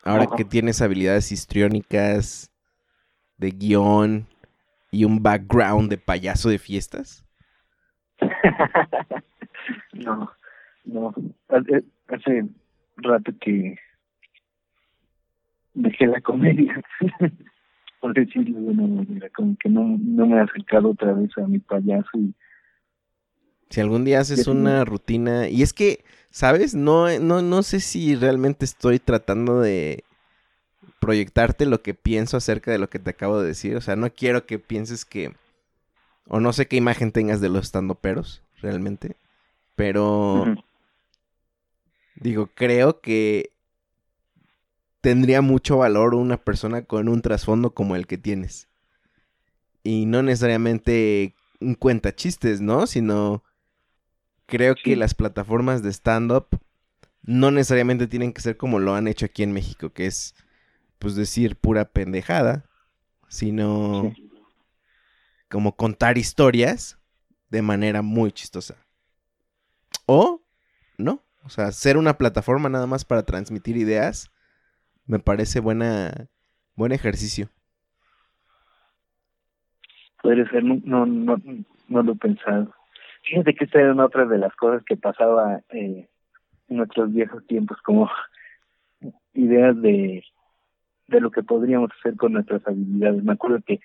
Ahora 0.03 0.25
Ajá. 0.25 0.35
que 0.35 0.43
tienes 0.43 0.81
habilidades 0.81 1.31
histriónicas, 1.31 2.51
de 3.37 3.51
guion 3.51 4.32
y 4.93 5.05
un 5.05 5.21
background 5.21 5.89
de 5.89 5.97
payaso 5.97 6.49
de 6.49 6.59
fiestas? 6.59 7.25
no, 9.93 10.31
no. 10.85 11.13
Hace, 11.49 12.45
rato 12.97 13.31
que 13.41 13.75
dejé 15.73 16.05
la 16.05 16.21
comedia, 16.21 16.79
por 17.99 18.13
decirlo 18.13 18.59
de 18.59 18.67
una 18.67 18.87
manera, 18.87 19.29
como 19.35 19.57
que 19.57 19.67
no, 19.67 19.97
no 19.99 20.27
me 20.27 20.37
he 20.37 20.41
acercado 20.41 20.91
otra 20.91 21.11
vez 21.13 21.31
a 21.37 21.47
mi 21.47 21.57
payaso 21.59 22.09
y 22.13 22.33
si 23.73 23.81
algún 23.81 24.05
día 24.05 24.19
haces 24.19 24.45
una 24.45 24.85
rutina, 24.85 25.49
y 25.49 25.63
es 25.63 25.73
que, 25.73 26.05
¿sabes? 26.29 26.75
No, 26.75 27.07
no, 27.19 27.41
no 27.41 27.63
sé 27.63 27.79
si 27.79 28.15
realmente 28.15 28.65
estoy 28.65 28.99
tratando 28.99 29.61
de 29.61 30.03
proyectarte 30.99 31.65
lo 31.65 31.81
que 31.81 31.93
pienso 31.93 32.37
acerca 32.37 32.71
de 32.71 32.77
lo 32.77 32.89
que 32.89 32.99
te 32.99 33.09
acabo 33.09 33.41
de 33.41 33.47
decir. 33.47 33.75
O 33.75 33.81
sea, 33.81 33.95
no 33.95 34.11
quiero 34.11 34.45
que 34.45 34.59
pienses 34.59 35.05
que... 35.05 35.35
O 36.27 36.39
no 36.39 36.53
sé 36.53 36.67
qué 36.67 36.77
imagen 36.77 37.11
tengas 37.11 37.41
de 37.41 37.49
los 37.49 37.71
peros, 38.01 38.41
realmente. 38.61 39.17
Pero... 39.75 40.55
Digo, 42.15 42.49
creo 42.53 43.01
que 43.01 43.51
tendría 45.01 45.41
mucho 45.41 45.77
valor 45.77 46.15
una 46.15 46.37
persona 46.37 46.83
con 46.83 47.09
un 47.09 47.21
trasfondo 47.21 47.73
como 47.73 47.95
el 47.97 48.07
que 48.07 48.17
tienes. 48.17 48.69
Y 49.83 50.05
no 50.05 50.23
necesariamente 50.23 51.35
un 51.59 51.75
cuenta 51.75 52.15
chistes, 52.15 52.61
¿no? 52.61 52.87
Sino 52.87 53.43
creo 54.45 54.75
que 54.81 54.95
las 54.95 55.13
plataformas 55.13 55.83
de 55.83 55.91
stand-up 55.91 56.47
no 57.23 57.51
necesariamente 57.51 58.07
tienen 58.07 58.31
que 58.31 58.41
ser 58.41 58.55
como 58.55 58.79
lo 58.79 58.95
han 58.95 59.07
hecho 59.07 59.25
aquí 59.25 59.43
en 59.43 59.51
México, 59.51 59.91
que 59.91 60.05
es 60.05 60.35
pues 60.99 61.15
decir 61.15 61.55
pura 61.55 61.85
pendejada, 61.85 62.65
sino 63.27 64.13
como 65.49 65.75
contar 65.75 66.17
historias 66.17 66.97
de 67.49 67.61
manera 67.61 68.01
muy 68.01 68.31
chistosa. 68.31 68.75
O 70.05 70.41
no, 70.97 71.23
o 71.43 71.49
sea, 71.49 71.71
ser 71.71 71.97
una 71.97 72.17
plataforma 72.17 72.69
nada 72.69 72.87
más 72.87 73.05
para 73.05 73.23
transmitir 73.23 73.77
ideas 73.77 74.31
me 75.05 75.19
parece 75.19 75.59
buena 75.59 76.27
buen 76.75 76.91
ejercicio. 76.91 77.49
Podría 80.21 80.49
ser, 80.49 80.63
no, 80.63 80.79
no, 80.85 81.05
no, 81.05 81.41
no 81.87 82.03
lo 82.03 82.13
he 82.13 82.15
pensado. 82.15 82.73
Fíjate 83.23 83.53
que 83.55 83.65
esta 83.65 83.79
era 83.79 84.05
otra 84.05 84.25
de 84.25 84.37
las 84.37 84.55
cosas 84.55 84.83
que 84.85 84.97
pasaba 84.97 85.61
eh, 85.69 86.09
en 86.69 86.77
nuestros 86.77 87.13
viejos 87.13 87.45
tiempos, 87.47 87.77
como 87.83 88.09
ideas 89.33 89.79
de 89.81 90.23
de 91.07 91.21
lo 91.21 91.31
que 91.31 91.43
podríamos 91.43 91.91
hacer 91.99 92.15
con 92.15 92.33
nuestras 92.33 92.65
habilidades. 92.67 93.23
Me 93.23 93.33
acuerdo 93.33 93.59
que, 93.65 93.79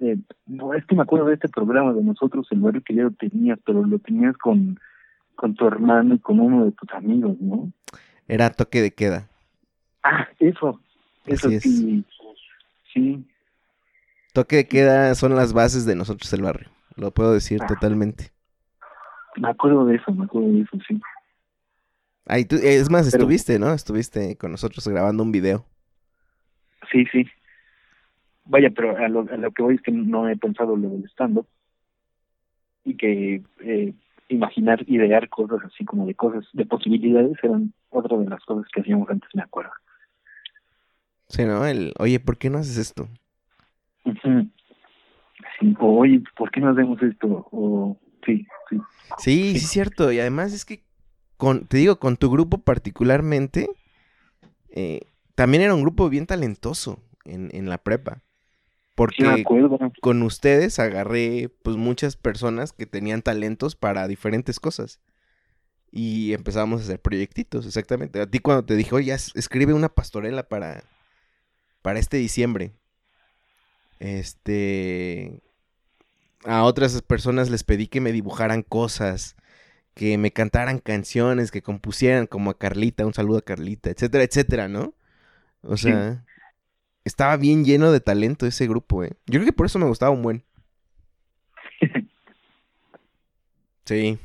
eh, 0.00 0.16
no, 0.46 0.74
es 0.74 0.84
que 0.86 0.94
me 0.94 1.02
acuerdo 1.02 1.26
de 1.26 1.34
este 1.34 1.48
programa 1.48 1.92
de 1.92 2.02
nosotros, 2.02 2.46
el 2.50 2.60
barrio 2.60 2.82
que 2.84 2.94
ya 2.94 3.04
lo 3.04 3.12
tenías, 3.12 3.58
pero 3.64 3.84
lo 3.84 3.98
tenías 3.98 4.36
con, 4.36 4.78
con 5.34 5.54
tu 5.54 5.66
hermano 5.66 6.14
y 6.14 6.18
con 6.18 6.40
uno 6.40 6.64
de 6.64 6.72
tus 6.72 6.90
amigos, 6.92 7.36
¿no? 7.40 7.72
Era 8.28 8.50
toque 8.50 8.80
de 8.80 8.92
queda. 8.92 9.28
Ah, 10.02 10.28
eso, 10.38 10.80
eso 11.26 11.48
sí, 11.48 12.04
sí. 12.92 13.24
Toque 14.32 14.56
de 14.56 14.68
queda 14.68 15.14
son 15.14 15.34
las 15.34 15.52
bases 15.52 15.86
de 15.86 15.94
nosotros 15.94 16.32
el 16.32 16.42
barrio, 16.42 16.68
lo 16.96 17.12
puedo 17.12 17.32
decir 17.32 17.60
ah. 17.62 17.66
totalmente. 17.66 18.32
Me 19.36 19.48
acuerdo 19.48 19.84
de 19.86 19.96
eso, 19.96 20.12
me 20.12 20.24
acuerdo 20.24 20.48
de 20.48 20.60
eso, 20.60 20.78
sí. 20.86 21.00
Ahí 22.26 22.44
tú, 22.44 22.56
es 22.56 22.90
más, 22.90 23.06
estuviste, 23.06 23.58
¿no? 23.58 23.72
Estuviste 23.72 24.36
con 24.36 24.50
nosotros 24.50 24.86
grabando 24.88 25.22
un 25.22 25.32
video. 25.32 25.66
Sí, 26.94 27.04
sí. 27.10 27.26
Vaya, 28.44 28.70
pero 28.70 28.96
a 28.96 29.08
lo, 29.08 29.20
a 29.20 29.36
lo 29.36 29.50
que 29.50 29.62
voy 29.64 29.74
es 29.74 29.82
que 29.82 29.90
no 29.90 30.28
he 30.28 30.36
pensado 30.36 30.76
lo 30.76 30.90
del 30.90 31.04
stand 31.06 31.40
y 32.84 32.96
que 32.96 33.42
eh, 33.60 33.94
imaginar, 34.28 34.84
idear 34.86 35.28
cosas 35.28 35.58
así 35.64 35.84
como 35.84 36.06
de 36.06 36.14
cosas, 36.14 36.46
de 36.52 36.64
posibilidades 36.66 37.36
eran 37.42 37.72
otra 37.90 38.16
de 38.16 38.26
las 38.26 38.44
cosas 38.44 38.70
que 38.72 38.82
hacíamos 38.82 39.10
antes, 39.10 39.28
me 39.34 39.42
acuerdo. 39.42 39.72
Sí, 41.28 41.44
¿no? 41.44 41.66
El, 41.66 41.94
oye, 41.98 42.20
¿por 42.20 42.38
qué 42.38 42.48
no 42.48 42.58
haces 42.58 42.76
esto? 42.76 43.08
sí, 44.04 45.74
o, 45.80 45.98
oye, 45.98 46.22
¿por 46.36 46.52
qué 46.52 46.60
no 46.60 46.70
hacemos 46.70 47.02
esto? 47.02 47.48
O, 47.50 47.98
sí, 48.24 48.46
sí. 48.70 48.78
Sí, 49.18 49.50
sí, 49.52 49.56
es 49.56 49.70
cierto. 49.70 50.12
Y 50.12 50.20
además 50.20 50.52
es 50.52 50.64
que, 50.64 50.84
con, 51.38 51.66
te 51.66 51.78
digo, 51.78 51.98
con 51.98 52.16
tu 52.16 52.30
grupo 52.30 52.58
particularmente, 52.58 53.68
eh, 54.70 55.00
también 55.34 55.62
era 55.62 55.74
un 55.74 55.82
grupo 55.82 56.08
bien 56.08 56.26
talentoso 56.26 57.00
en, 57.24 57.50
en 57.52 57.68
la 57.68 57.78
prepa. 57.78 58.22
Porque 58.94 59.44
con 60.00 60.22
ustedes 60.22 60.78
agarré 60.78 61.50
pues 61.62 61.76
muchas 61.76 62.16
personas 62.16 62.72
que 62.72 62.86
tenían 62.86 63.22
talentos 63.22 63.74
para 63.74 64.06
diferentes 64.06 64.60
cosas. 64.60 65.00
Y 65.90 66.32
empezamos 66.32 66.80
a 66.80 66.84
hacer 66.84 67.00
proyectitos, 67.00 67.66
exactamente. 67.66 68.20
A 68.20 68.26
ti 68.26 68.38
cuando 68.38 68.64
te 68.64 68.76
dije, 68.76 68.94
oye, 68.94 69.12
escribe 69.12 69.74
una 69.74 69.88
pastorela 69.88 70.48
para, 70.48 70.84
para 71.82 71.98
este 71.98 72.16
diciembre. 72.18 72.72
Este... 73.98 75.40
A 76.44 76.64
otras 76.64 77.00
personas 77.00 77.48
les 77.48 77.64
pedí 77.64 77.86
que 77.86 78.02
me 78.02 78.12
dibujaran 78.12 78.62
cosas, 78.62 79.34
que 79.94 80.18
me 80.18 80.30
cantaran 80.30 80.78
canciones, 80.78 81.50
que 81.50 81.62
compusieran 81.62 82.26
como 82.26 82.50
a 82.50 82.58
Carlita, 82.58 83.06
un 83.06 83.14
saludo 83.14 83.38
a 83.38 83.42
Carlita, 83.42 83.90
etcétera, 83.90 84.24
etcétera, 84.24 84.68
¿no? 84.68 84.94
O 85.66 85.76
sea, 85.76 86.24
estaba 87.04 87.36
bien 87.36 87.64
lleno 87.64 87.92
de 87.92 88.00
talento 88.00 88.46
ese 88.46 88.66
grupo, 88.66 89.04
¿eh? 89.04 89.12
Yo 89.26 89.38
creo 89.38 89.44
que 89.44 89.52
por 89.52 89.66
eso 89.66 89.78
me 89.78 89.86
gustaba 89.86 90.12
un 90.12 90.22
buen. 90.22 90.44
Sí. 93.86 94.18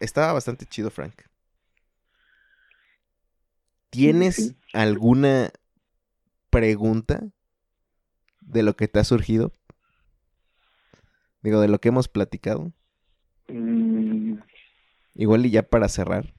Estaba 0.00 0.32
bastante 0.32 0.64
chido, 0.64 0.90
Frank. 0.90 1.14
¿Tienes 3.90 4.54
alguna 4.72 5.50
pregunta 6.48 7.22
de 8.40 8.62
lo 8.62 8.76
que 8.76 8.88
te 8.88 8.98
ha 8.98 9.04
surgido? 9.04 9.52
Digo, 11.42 11.60
de 11.60 11.68
lo 11.68 11.80
que 11.80 11.90
hemos 11.90 12.08
platicado. 12.08 12.72
Mm. 13.48 14.38
Igual 15.14 15.46
y 15.46 15.50
ya 15.50 15.62
para 15.62 15.88
cerrar. 15.88 16.32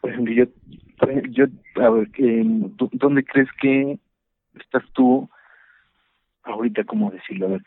Por 0.00 0.10
ejemplo, 0.10 0.32
yo 0.32 0.46
yo, 1.30 1.46
a 1.76 1.90
ver, 1.90 2.08
¿dónde 2.92 3.24
crees 3.24 3.48
que 3.60 3.98
estás 4.58 4.84
tú 4.92 5.28
ahorita, 6.42 6.84
cómo 6.84 7.10
decirlo? 7.10 7.46
A 7.46 7.50
ver, 7.50 7.62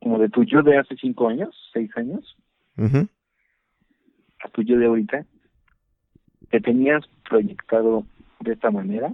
como 0.00 0.18
de 0.18 0.28
tu 0.28 0.44
yo 0.44 0.62
de 0.62 0.78
hace 0.78 0.96
cinco 0.96 1.28
años, 1.28 1.54
seis 1.72 1.90
años, 1.96 2.36
a 2.76 4.48
tu 4.48 4.62
yo 4.62 4.78
de 4.78 4.86
ahorita, 4.86 5.24
te 6.50 6.60
tenías 6.60 7.06
proyectado 7.28 8.04
de 8.40 8.52
esta 8.52 8.70
manera 8.70 9.12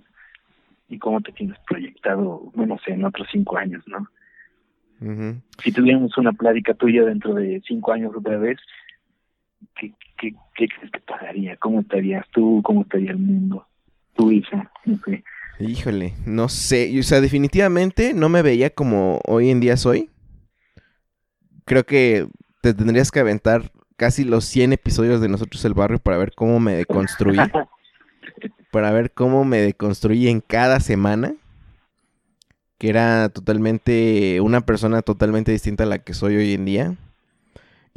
y 0.89 0.99
cómo 0.99 1.21
te 1.21 1.33
tienes 1.33 1.59
proyectado, 1.69 2.51
bueno, 2.55 2.79
sé, 2.85 2.93
en 2.93 3.05
otros 3.05 3.29
cinco 3.31 3.57
años, 3.57 3.83
¿no? 3.89 4.07
Si 5.63 5.73
tuviéramos 5.73 6.17
una 6.17 6.33
plática 6.33 6.73
tuya 6.75 7.05
dentro 7.05 7.35
de 7.35 7.61
cinco 7.67 7.93
años 7.93 8.15
otra 8.17 8.39
vez, 8.39 8.59
¿qué, 9.79 9.93
qué, 10.19 10.33
qué 10.55 10.69
crees 10.69 10.91
que 10.93 11.01
pasaría? 11.01 11.57
¿Cómo 11.57 11.81
estarías 11.81 12.27
tú? 12.33 12.61
¿Cómo 12.65 12.83
estaría 12.83 13.11
el 13.11 13.19
mundo? 13.19 13.67
Tu 14.15 14.33
hija, 14.33 14.71
Híjole, 15.59 16.15
no 16.27 16.49
sé. 16.49 16.99
O 16.99 17.03
sea, 17.03 17.21
definitivamente 17.21 18.13
no 18.15 18.29
me 18.29 18.43
veía 18.43 18.71
como 18.71 19.21
hoy 19.27 19.51
en 19.51 19.61
día 19.61 19.77
soy. 19.77 20.11
Creo 21.65 21.85
que 21.85 22.27
te 22.61 22.75
tendrías 22.75 23.11
que 23.11 23.21
aventar 23.21 23.73
casi 23.97 24.25
los 24.25 24.45
100 24.45 24.75
episodios 24.75 25.21
de 25.21 25.29
Nosotros 25.29 25.65
el 25.65 25.75
Barrio 25.75 25.99
para 25.99 26.19
ver 26.19 26.33
cómo 26.35 26.61
me 26.61 26.75
deconstruí. 26.75 27.37
para 28.71 28.91
ver 28.91 29.13
cómo 29.13 29.45
me 29.45 29.59
deconstruí 29.59 30.29
en 30.29 30.41
cada 30.41 30.81
semana. 30.81 31.35
Que 32.79 32.91
era 32.91 33.31
totalmente 33.31 34.41
una 34.43 34.61
persona 34.61 35.01
totalmente 35.01 35.51
distinta 35.51 35.85
a 35.85 35.87
la 35.87 35.99
que 35.99 36.13
soy 36.13 36.37
hoy 36.37 36.53
en 36.53 36.65
día. 36.67 36.97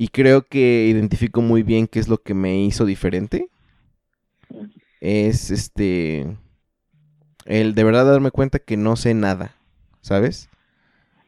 Y 0.02 0.08
creo 0.08 0.47
que 0.47 0.88
identifico 0.88 1.41
muy 1.41 1.62
bien 1.62 1.86
qué 1.86 2.00
es 2.00 2.08
lo 2.08 2.22
que 2.22 2.34
me 2.34 2.64
hizo 2.64 2.86
diferente. 2.86 3.50
Es 5.02 5.52
este. 5.52 6.38
El 7.43 7.76
de 7.76 7.84
verdad 7.84 8.06
darme 8.06 8.32
cuenta 8.32 8.60
que 8.60 8.78
no 8.78 8.95
sé 8.95 9.14
nada. 9.14 9.58
¿Sabes? 10.00 10.47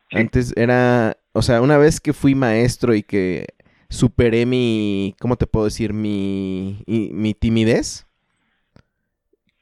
Antes 0.09 0.53
era. 0.55 1.17
O 1.33 1.41
sea, 1.41 1.61
una 1.61 1.77
vez 1.77 1.99
que 1.99 2.13
fui 2.13 2.33
maestro 2.33 2.95
y 2.95 3.03
que 3.03 3.47
superé 3.89 4.45
mi. 4.45 5.17
¿Cómo 5.19 5.35
te 5.35 5.47
puedo 5.47 5.65
decir? 5.65 5.91
Mi. 5.91 6.81
mi 6.87 7.33
timidez. 7.33 8.05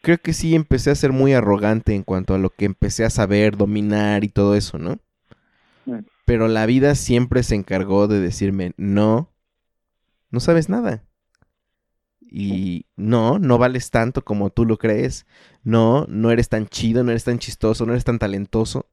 Creo 0.03 0.19
que 0.19 0.33
sí 0.33 0.53
empecé 0.53 0.91
a 0.91 0.95
ser 0.95 1.13
muy 1.13 1.33
arrogante 1.33 1.95
en 1.95 2.03
cuanto 2.03 2.35
a 2.35 2.37
lo 2.37 2.51
que 2.51 2.65
empecé 2.65 3.05
a 3.05 3.09
saber, 3.09 3.57
dominar 3.57 4.23
y 4.23 4.29
todo 4.29 4.53
eso, 4.53 4.77
¿no? 4.77 4.99
Pero 6.29 6.47
la 6.47 6.67
vida 6.67 6.93
siempre 6.93 7.41
se 7.41 7.55
encargó 7.55 8.07
de 8.07 8.19
decirme, 8.19 8.73
no, 8.77 9.33
no 10.29 10.39
sabes 10.39 10.69
nada. 10.69 11.03
Y 12.21 12.85
no, 12.95 13.39
no 13.39 13.57
vales 13.57 13.89
tanto 13.89 14.23
como 14.23 14.51
tú 14.51 14.63
lo 14.63 14.77
crees. 14.77 15.25
No, 15.63 16.05
no 16.07 16.29
eres 16.29 16.47
tan 16.47 16.67
chido, 16.67 17.03
no 17.03 17.09
eres 17.09 17.23
tan 17.23 17.39
chistoso, 17.39 17.87
no 17.87 17.93
eres 17.93 18.03
tan 18.03 18.19
talentoso. 18.19 18.85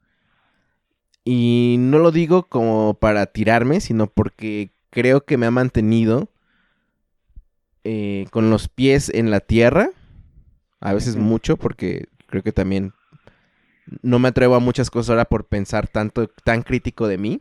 Y 1.27 1.77
no 1.79 1.99
lo 1.99 2.11
digo 2.11 2.49
como 2.49 2.95
para 2.95 3.27
tirarme, 3.27 3.83
sino 3.83 4.07
porque 4.07 4.73
creo 4.89 5.27
que 5.27 5.37
me 5.37 5.45
ha 5.45 5.51
mantenido 5.51 6.31
eh, 7.85 8.25
con 8.31 8.49
los 8.49 8.69
pies 8.69 9.11
en 9.11 9.31
la 9.31 9.41
tierra. 9.41 9.91
A 10.81 10.95
veces 10.95 11.17
mucho, 11.17 11.59
porque 11.59 12.09
creo 12.29 12.43
que 12.43 12.53
también 12.53 12.95
no 14.03 14.19
me 14.19 14.29
atrevo 14.29 14.55
a 14.55 14.61
muchas 14.61 14.91
cosas 14.91 15.11
ahora 15.11 15.25
por 15.25 15.47
pensar 15.47 15.89
tanto, 15.89 16.29
tan 16.29 16.63
crítico 16.63 17.09
de 17.09 17.19
mí. 17.19 17.41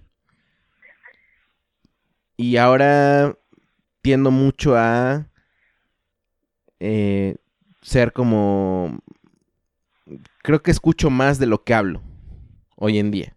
Y 2.37 2.57
ahora 2.57 3.37
tiendo 4.01 4.31
mucho 4.31 4.75
a 4.75 5.27
eh, 6.79 7.35
ser 7.81 8.13
como... 8.13 8.99
Creo 10.43 10.61
que 10.61 10.71
escucho 10.71 11.09
más 11.09 11.39
de 11.39 11.47
lo 11.47 11.63
que 11.63 11.73
hablo 11.73 12.03
hoy 12.75 12.99
en 12.99 13.09
día. 13.09 13.35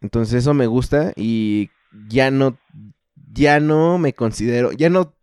Entonces 0.00 0.34
eso 0.34 0.54
me 0.54 0.66
gusta 0.66 1.12
y 1.16 1.70
ya 2.08 2.30
no, 2.30 2.58
ya 3.32 3.60
no 3.60 3.98
me 3.98 4.14
considero, 4.14 4.72
ya 4.72 4.88
no 4.88 5.14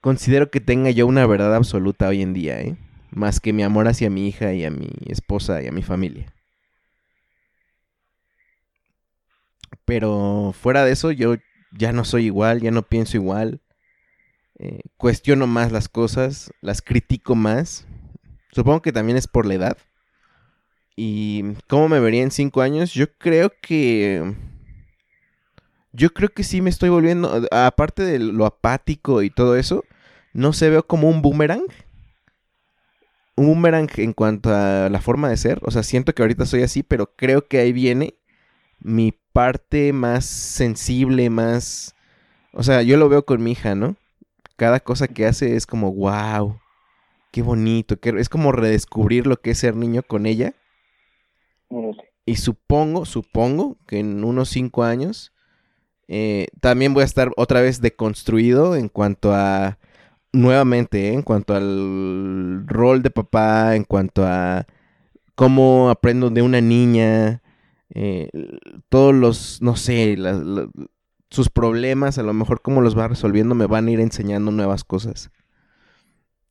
considero 0.00 0.50
que 0.50 0.60
tenga 0.60 0.90
yo 0.90 1.06
una 1.06 1.26
verdad 1.26 1.54
absoluta 1.54 2.08
hoy 2.08 2.22
en 2.22 2.32
día, 2.32 2.60
¿eh? 2.60 2.76
Más 3.16 3.40
que 3.40 3.54
mi 3.54 3.62
amor 3.62 3.88
hacia 3.88 4.10
mi 4.10 4.28
hija 4.28 4.52
y 4.52 4.66
a 4.66 4.70
mi 4.70 4.90
esposa 5.06 5.62
y 5.62 5.68
a 5.68 5.72
mi 5.72 5.82
familia. 5.82 6.34
Pero 9.86 10.52
fuera 10.52 10.84
de 10.84 10.92
eso, 10.92 11.12
yo 11.12 11.36
ya 11.72 11.92
no 11.92 12.04
soy 12.04 12.26
igual, 12.26 12.60
ya 12.60 12.70
no 12.70 12.82
pienso 12.82 13.16
igual. 13.16 13.62
Eh, 14.58 14.80
cuestiono 14.98 15.46
más 15.46 15.72
las 15.72 15.88
cosas, 15.88 16.50
las 16.60 16.82
critico 16.82 17.34
más. 17.34 17.86
Supongo 18.52 18.82
que 18.82 18.92
también 18.92 19.16
es 19.16 19.26
por 19.26 19.46
la 19.46 19.54
edad. 19.54 19.78
¿Y 20.94 21.54
cómo 21.68 21.88
me 21.88 22.00
vería 22.00 22.22
en 22.22 22.30
cinco 22.30 22.60
años? 22.60 22.92
Yo 22.92 23.10
creo 23.16 23.50
que... 23.62 24.34
Yo 25.92 26.12
creo 26.12 26.28
que 26.28 26.44
sí 26.44 26.60
me 26.60 26.68
estoy 26.68 26.90
volviendo... 26.90 27.48
Aparte 27.50 28.02
de 28.02 28.18
lo 28.18 28.44
apático 28.44 29.22
y 29.22 29.30
todo 29.30 29.56
eso, 29.56 29.84
no 30.34 30.52
se 30.52 30.68
veo 30.68 30.86
como 30.86 31.08
un 31.08 31.22
boomerang. 31.22 31.64
Un 33.36 33.46
boomerang 33.46 33.88
en 33.96 34.12
cuanto 34.12 34.54
a 34.54 34.88
la 34.88 35.00
forma 35.00 35.28
de 35.28 35.36
ser. 35.36 35.60
O 35.62 35.70
sea, 35.70 35.82
siento 35.82 36.14
que 36.14 36.22
ahorita 36.22 36.46
soy 36.46 36.62
así, 36.62 36.82
pero 36.82 37.14
creo 37.16 37.46
que 37.46 37.58
ahí 37.58 37.72
viene 37.72 38.14
mi 38.80 39.12
parte 39.32 39.92
más 39.92 40.24
sensible, 40.24 41.28
más... 41.30 41.94
O 42.52 42.62
sea, 42.62 42.82
yo 42.82 42.96
lo 42.96 43.08
veo 43.08 43.24
con 43.26 43.42
mi 43.42 43.52
hija, 43.52 43.74
¿no? 43.74 43.96
Cada 44.56 44.80
cosa 44.80 45.08
que 45.08 45.26
hace 45.26 45.56
es 45.56 45.66
como, 45.66 45.92
wow, 45.92 46.58
qué 47.30 47.42
bonito. 47.42 47.98
Es 48.02 48.30
como 48.30 48.52
redescubrir 48.52 49.26
lo 49.26 49.36
que 49.40 49.50
es 49.50 49.58
ser 49.58 49.76
niño 49.76 50.02
con 50.02 50.24
ella. 50.24 50.54
Y 52.24 52.36
supongo, 52.36 53.04
supongo 53.04 53.76
que 53.86 53.98
en 53.98 54.24
unos 54.24 54.48
cinco 54.48 54.84
años 54.84 55.32
eh, 56.08 56.46
también 56.60 56.94
voy 56.94 57.02
a 57.02 57.06
estar 57.06 57.32
otra 57.36 57.60
vez 57.60 57.80
deconstruido 57.80 58.76
en 58.76 58.88
cuanto 58.88 59.34
a, 59.34 59.78
nuevamente, 60.36 61.08
eh, 61.08 61.12
en 61.14 61.22
cuanto 61.22 61.54
al 61.54 62.64
rol 62.66 63.02
de 63.02 63.10
papá, 63.10 63.74
en 63.74 63.84
cuanto 63.84 64.24
a 64.24 64.66
cómo 65.34 65.90
aprendo 65.90 66.30
de 66.30 66.42
una 66.42 66.60
niña, 66.60 67.42
eh, 67.90 68.28
todos 68.88 69.14
los, 69.14 69.62
no 69.62 69.76
sé, 69.76 70.16
sus 71.30 71.48
problemas, 71.48 72.18
a 72.18 72.22
lo 72.22 72.32
mejor 72.32 72.62
cómo 72.62 72.80
los 72.80 72.96
va 72.96 73.08
resolviendo, 73.08 73.54
me 73.54 73.66
van 73.66 73.88
a 73.88 73.90
ir 73.90 74.00
enseñando 74.00 74.50
nuevas 74.50 74.84
cosas. 74.84 75.30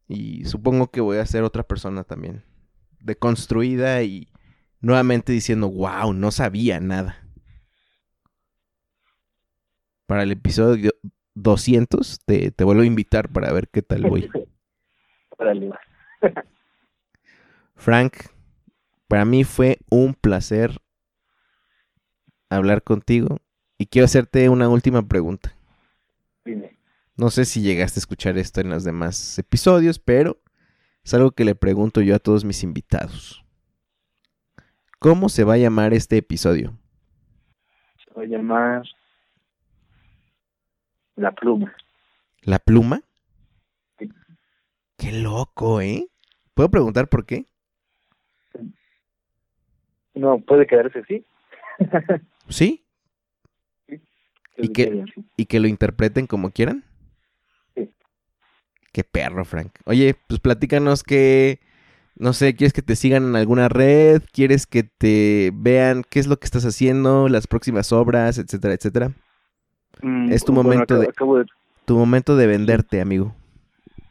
Y 0.08 0.46
supongo 0.46 0.92
que 0.92 1.02
voy 1.02 1.18
a 1.18 1.26
ser 1.26 1.44
otra 1.44 1.64
persona 1.64 2.04
también, 2.04 2.44
deconstruida 3.00 4.04
y 4.04 4.30
nuevamente 4.82 5.32
diciendo, 5.32 5.70
wow, 5.70 6.14
no 6.14 6.32
sabía 6.32 6.80
nada. 6.80 7.22
Para 10.06 10.24
el 10.24 10.32
episodio 10.32 10.92
200 11.36 12.20
te, 12.26 12.52
te 12.52 12.64
vuelvo 12.64 12.82
a 12.82 12.86
invitar 12.86 13.30
para 13.30 13.52
ver 13.52 13.70
qué 13.70 13.82
tal 13.82 14.04
voy. 14.04 14.30
Frank, 17.76 18.14
para 19.08 19.26
mí 19.26 19.44
fue 19.44 19.78
un 19.90 20.14
placer 20.14 20.82
hablar 22.50 22.84
contigo 22.84 23.38
y 23.78 23.88
quiero 23.88 24.06
hacerte 24.06 24.50
una 24.50 24.70
última 24.70 25.08
pregunta. 25.08 25.56
No 27.18 27.30
sé 27.30 27.46
si 27.46 27.62
llegaste 27.62 28.00
a 28.00 28.02
escuchar 28.02 28.38
esto 28.38 28.62
en 28.62 28.70
los 28.70 28.84
demás 28.84 29.40
episodios, 29.40 30.00
pero 30.00 30.42
es 31.04 31.14
algo 31.14 31.32
que 31.32 31.46
le 31.46 31.56
pregunto 31.56 32.02
yo 32.02 32.16
a 32.16 32.20
todos 32.20 32.44
mis 32.44 32.64
invitados. 32.64 33.44
¿Cómo 35.00 35.30
se 35.30 35.44
va 35.44 35.54
a 35.54 35.58
llamar 35.58 35.94
este 35.94 36.18
episodio? 36.18 36.78
Se 38.04 38.14
va 38.14 38.24
a 38.24 38.26
llamar 38.26 38.84
La 41.16 41.32
Pluma. 41.32 41.74
¿La 42.44 42.60
Pluma? 42.60 43.02
Qué 44.98 45.12
loco, 45.12 45.82
¿eh? 45.82 46.08
¿Puedo 46.54 46.70
preguntar 46.70 47.08
por 47.10 47.26
qué? 47.26 47.46
No, 50.14 50.40
puede 50.40 50.66
quedarse 50.66 51.00
así. 51.00 51.26
¿Sí? 52.50 52.86
¿Y, 54.58 54.70
que, 54.70 55.04
¿Y 55.36 55.46
que 55.46 55.60
lo 55.60 55.68
interpreten 55.68 56.28
como 56.28 56.52
quieran? 56.52 56.86
Sí. 57.76 57.90
Qué 58.94 59.04
perro, 59.04 59.44
Frank. 59.44 59.74
Oye, 59.84 60.16
pues 60.28 60.40
platícanos 60.40 61.04
que, 61.04 61.60
no 62.16 62.32
sé, 62.32 62.56
¿quieres 62.56 62.72
que 62.72 62.82
te 62.82 62.96
sigan 62.96 63.26
en 63.26 63.36
alguna 63.36 63.68
red? 63.68 64.22
¿Quieres 64.32 64.66
que 64.66 64.84
te 64.84 65.52
vean 65.54 66.04
qué 66.10 66.20
es 66.20 66.28
lo 66.28 66.38
que 66.38 66.46
estás 66.46 66.66
haciendo, 66.66 67.28
las 67.28 67.48
próximas 67.48 67.92
obras, 67.92 68.38
etcétera, 68.38 68.74
etcétera? 68.74 69.12
Mm, 70.02 70.32
es 70.32 70.44
tu 70.44 70.54
momento 70.54 71.00
de, 71.00 71.14
tu 71.86 71.96
momento 71.96 72.36
de 72.36 72.48
venderte, 72.48 73.02
amigo. 73.02 73.34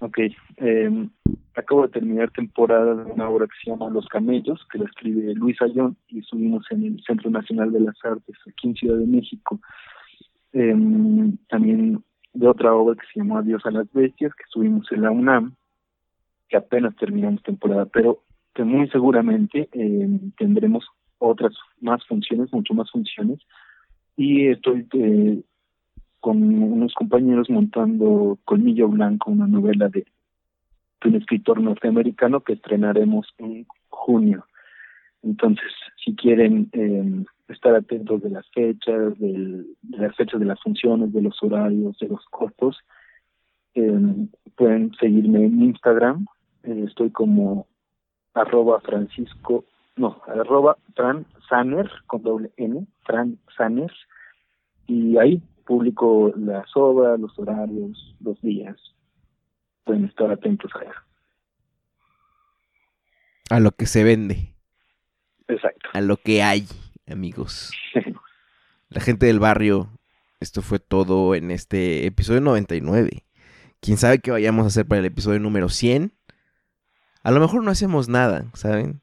Ok, 0.01 0.18
eh, 0.59 1.09
acabo 1.55 1.82
de 1.82 1.89
terminar 1.89 2.30
temporada 2.30 2.95
de 2.95 3.11
una 3.11 3.28
obra 3.28 3.47
que 3.47 3.55
se 3.62 3.70
llama 3.70 3.91
Los 3.91 4.07
Camellos, 4.09 4.66
que 4.70 4.78
la 4.78 4.85
escribe 4.85 5.35
Luis 5.35 5.61
Ayón 5.62 5.97
y 6.09 6.22
subimos 6.22 6.66
en 6.70 6.85
el 6.85 7.03
Centro 7.07 7.30
Nacional 7.30 7.72
de 7.72 7.80
las 7.80 7.97
Artes 8.05 8.37
aquí 8.47 8.68
en 8.68 8.74
Ciudad 8.74 8.99
de 8.99 9.07
México. 9.07 9.61
Eh, 10.53 10.74
también 11.49 12.05
de 12.35 12.49
otra 12.49 12.74
obra 12.74 12.97
que 12.97 13.07
se 13.12 13.20
llama 13.20 13.39
Adiós 13.39 13.64
a 13.64 13.70
las 13.70 13.91
Bestias, 13.93 14.35
que 14.35 14.45
subimos 14.49 14.91
en 14.93 15.03
la 15.03 15.11
UNAM, 15.11 15.55
que 16.49 16.57
apenas 16.57 16.95
terminamos 16.97 17.43
temporada, 17.43 17.87
pero 17.87 18.22
que 18.55 18.64
muy 18.64 18.89
seguramente 18.91 19.68
eh, 19.72 20.09
tendremos 20.37 20.85
otras 21.18 21.55
más 21.80 22.05
funciones, 22.07 22.53
mucho 22.53 22.74
más 22.74 22.91
funciones, 22.91 23.41
y 24.16 24.49
estoy 24.49 24.87
eh, 24.93 25.43
con 26.24 26.42
unos 26.42 26.94
compañeros 26.94 27.50
montando 27.50 28.38
Colmillo 28.46 28.88
Blanco, 28.88 29.30
una 29.30 29.46
novela 29.46 29.90
de, 29.90 30.06
un 31.04 31.16
escritor 31.16 31.60
norteamericano 31.60 32.40
que 32.40 32.54
estrenaremos 32.54 33.26
en 33.36 33.66
junio. 33.90 34.46
Entonces, 35.22 35.70
si 36.02 36.16
quieren 36.16 36.70
eh, 36.72 37.26
estar 37.48 37.74
atentos 37.74 38.22
de 38.22 38.30
las 38.30 38.48
fechas, 38.52 39.18
de 39.18 39.66
las 39.90 40.16
fechas 40.16 40.40
de 40.40 40.46
las 40.46 40.58
funciones, 40.62 41.12
de 41.12 41.20
los 41.20 41.42
horarios, 41.42 41.98
de 41.98 42.08
los 42.08 42.24
costos, 42.30 42.78
eh, 43.74 44.26
pueden 44.56 44.94
seguirme 44.98 45.44
en 45.44 45.62
Instagram. 45.62 46.24
Eh, 46.62 46.86
estoy 46.88 47.10
como 47.10 47.66
arroba 48.32 48.80
francisco, 48.80 49.66
no, 49.96 50.22
arroba 50.26 50.78
fran 50.94 51.26
con 52.06 52.22
doble 52.22 52.50
n, 52.56 52.86
fran 53.02 53.38
y 54.86 55.18
ahí 55.18 55.42
publico 55.64 56.32
las 56.36 56.68
obras, 56.74 57.18
los 57.18 57.38
horarios, 57.38 58.14
los 58.20 58.40
días. 58.42 58.76
Pueden 59.84 60.04
estar 60.06 60.30
atentos 60.30 60.70
a 60.76 60.84
eso. 60.84 61.00
A 63.50 63.60
lo 63.60 63.72
que 63.72 63.86
se 63.86 64.04
vende. 64.04 64.54
Exacto. 65.48 65.90
A 65.92 66.00
lo 66.00 66.16
que 66.16 66.42
hay, 66.42 66.66
amigos. 67.06 67.72
La 68.88 69.00
gente 69.00 69.26
del 69.26 69.40
barrio, 69.40 69.88
esto 70.40 70.62
fue 70.62 70.78
todo 70.78 71.34
en 71.34 71.50
este 71.50 72.06
episodio 72.06 72.40
99. 72.40 73.24
Quién 73.80 73.96
sabe 73.96 74.20
qué 74.20 74.30
vayamos 74.30 74.64
a 74.64 74.68
hacer 74.68 74.86
para 74.86 75.00
el 75.00 75.06
episodio 75.06 75.40
número 75.40 75.68
100. 75.68 76.12
A 77.22 77.30
lo 77.30 77.40
mejor 77.40 77.64
no 77.64 77.70
hacemos 77.70 78.08
nada, 78.08 78.46
¿saben? 78.54 79.02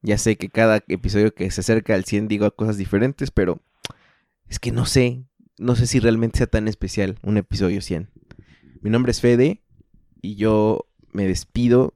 Ya 0.00 0.16
sé 0.16 0.36
que 0.36 0.48
cada 0.48 0.82
episodio 0.88 1.34
que 1.34 1.50
se 1.50 1.62
acerca 1.62 1.94
al 1.94 2.04
100 2.04 2.28
digo 2.28 2.50
cosas 2.52 2.76
diferentes, 2.76 3.30
pero 3.30 3.58
es 4.48 4.58
que 4.58 4.70
no 4.70 4.86
sé 4.86 5.24
no 5.58 5.76
sé 5.76 5.86
si 5.86 6.00
realmente 6.00 6.38
sea 6.38 6.46
tan 6.46 6.68
especial 6.68 7.18
un 7.22 7.36
episodio 7.36 7.80
100. 7.80 8.10
Mi 8.80 8.90
nombre 8.90 9.12
es 9.12 9.20
Fede 9.20 9.62
y 10.20 10.36
yo 10.36 10.86
me 11.12 11.26
despido. 11.26 11.94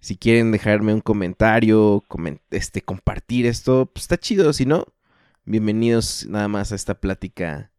Si 0.00 0.16
quieren 0.16 0.52
dejarme 0.52 0.94
un 0.94 1.00
comentario, 1.00 2.04
este, 2.50 2.82
compartir 2.82 3.46
esto, 3.46 3.90
pues 3.92 4.04
está 4.04 4.18
chido. 4.18 4.52
Si 4.52 4.66
no, 4.66 4.86
bienvenidos 5.44 6.26
nada 6.28 6.48
más 6.48 6.72
a 6.72 6.76
esta 6.76 7.00
plática 7.00 7.72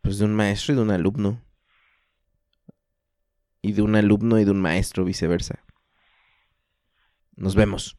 pues 0.00 0.18
de 0.18 0.24
un 0.24 0.34
maestro 0.34 0.72
y 0.72 0.76
de 0.76 0.82
un 0.82 0.90
alumno. 0.92 1.42
Y 3.60 3.72
de 3.72 3.82
un 3.82 3.96
alumno 3.96 4.38
y 4.38 4.44
de 4.44 4.52
un 4.52 4.60
maestro, 4.60 5.04
viceversa. 5.04 5.64
Nos 7.34 7.56
vemos. 7.56 7.98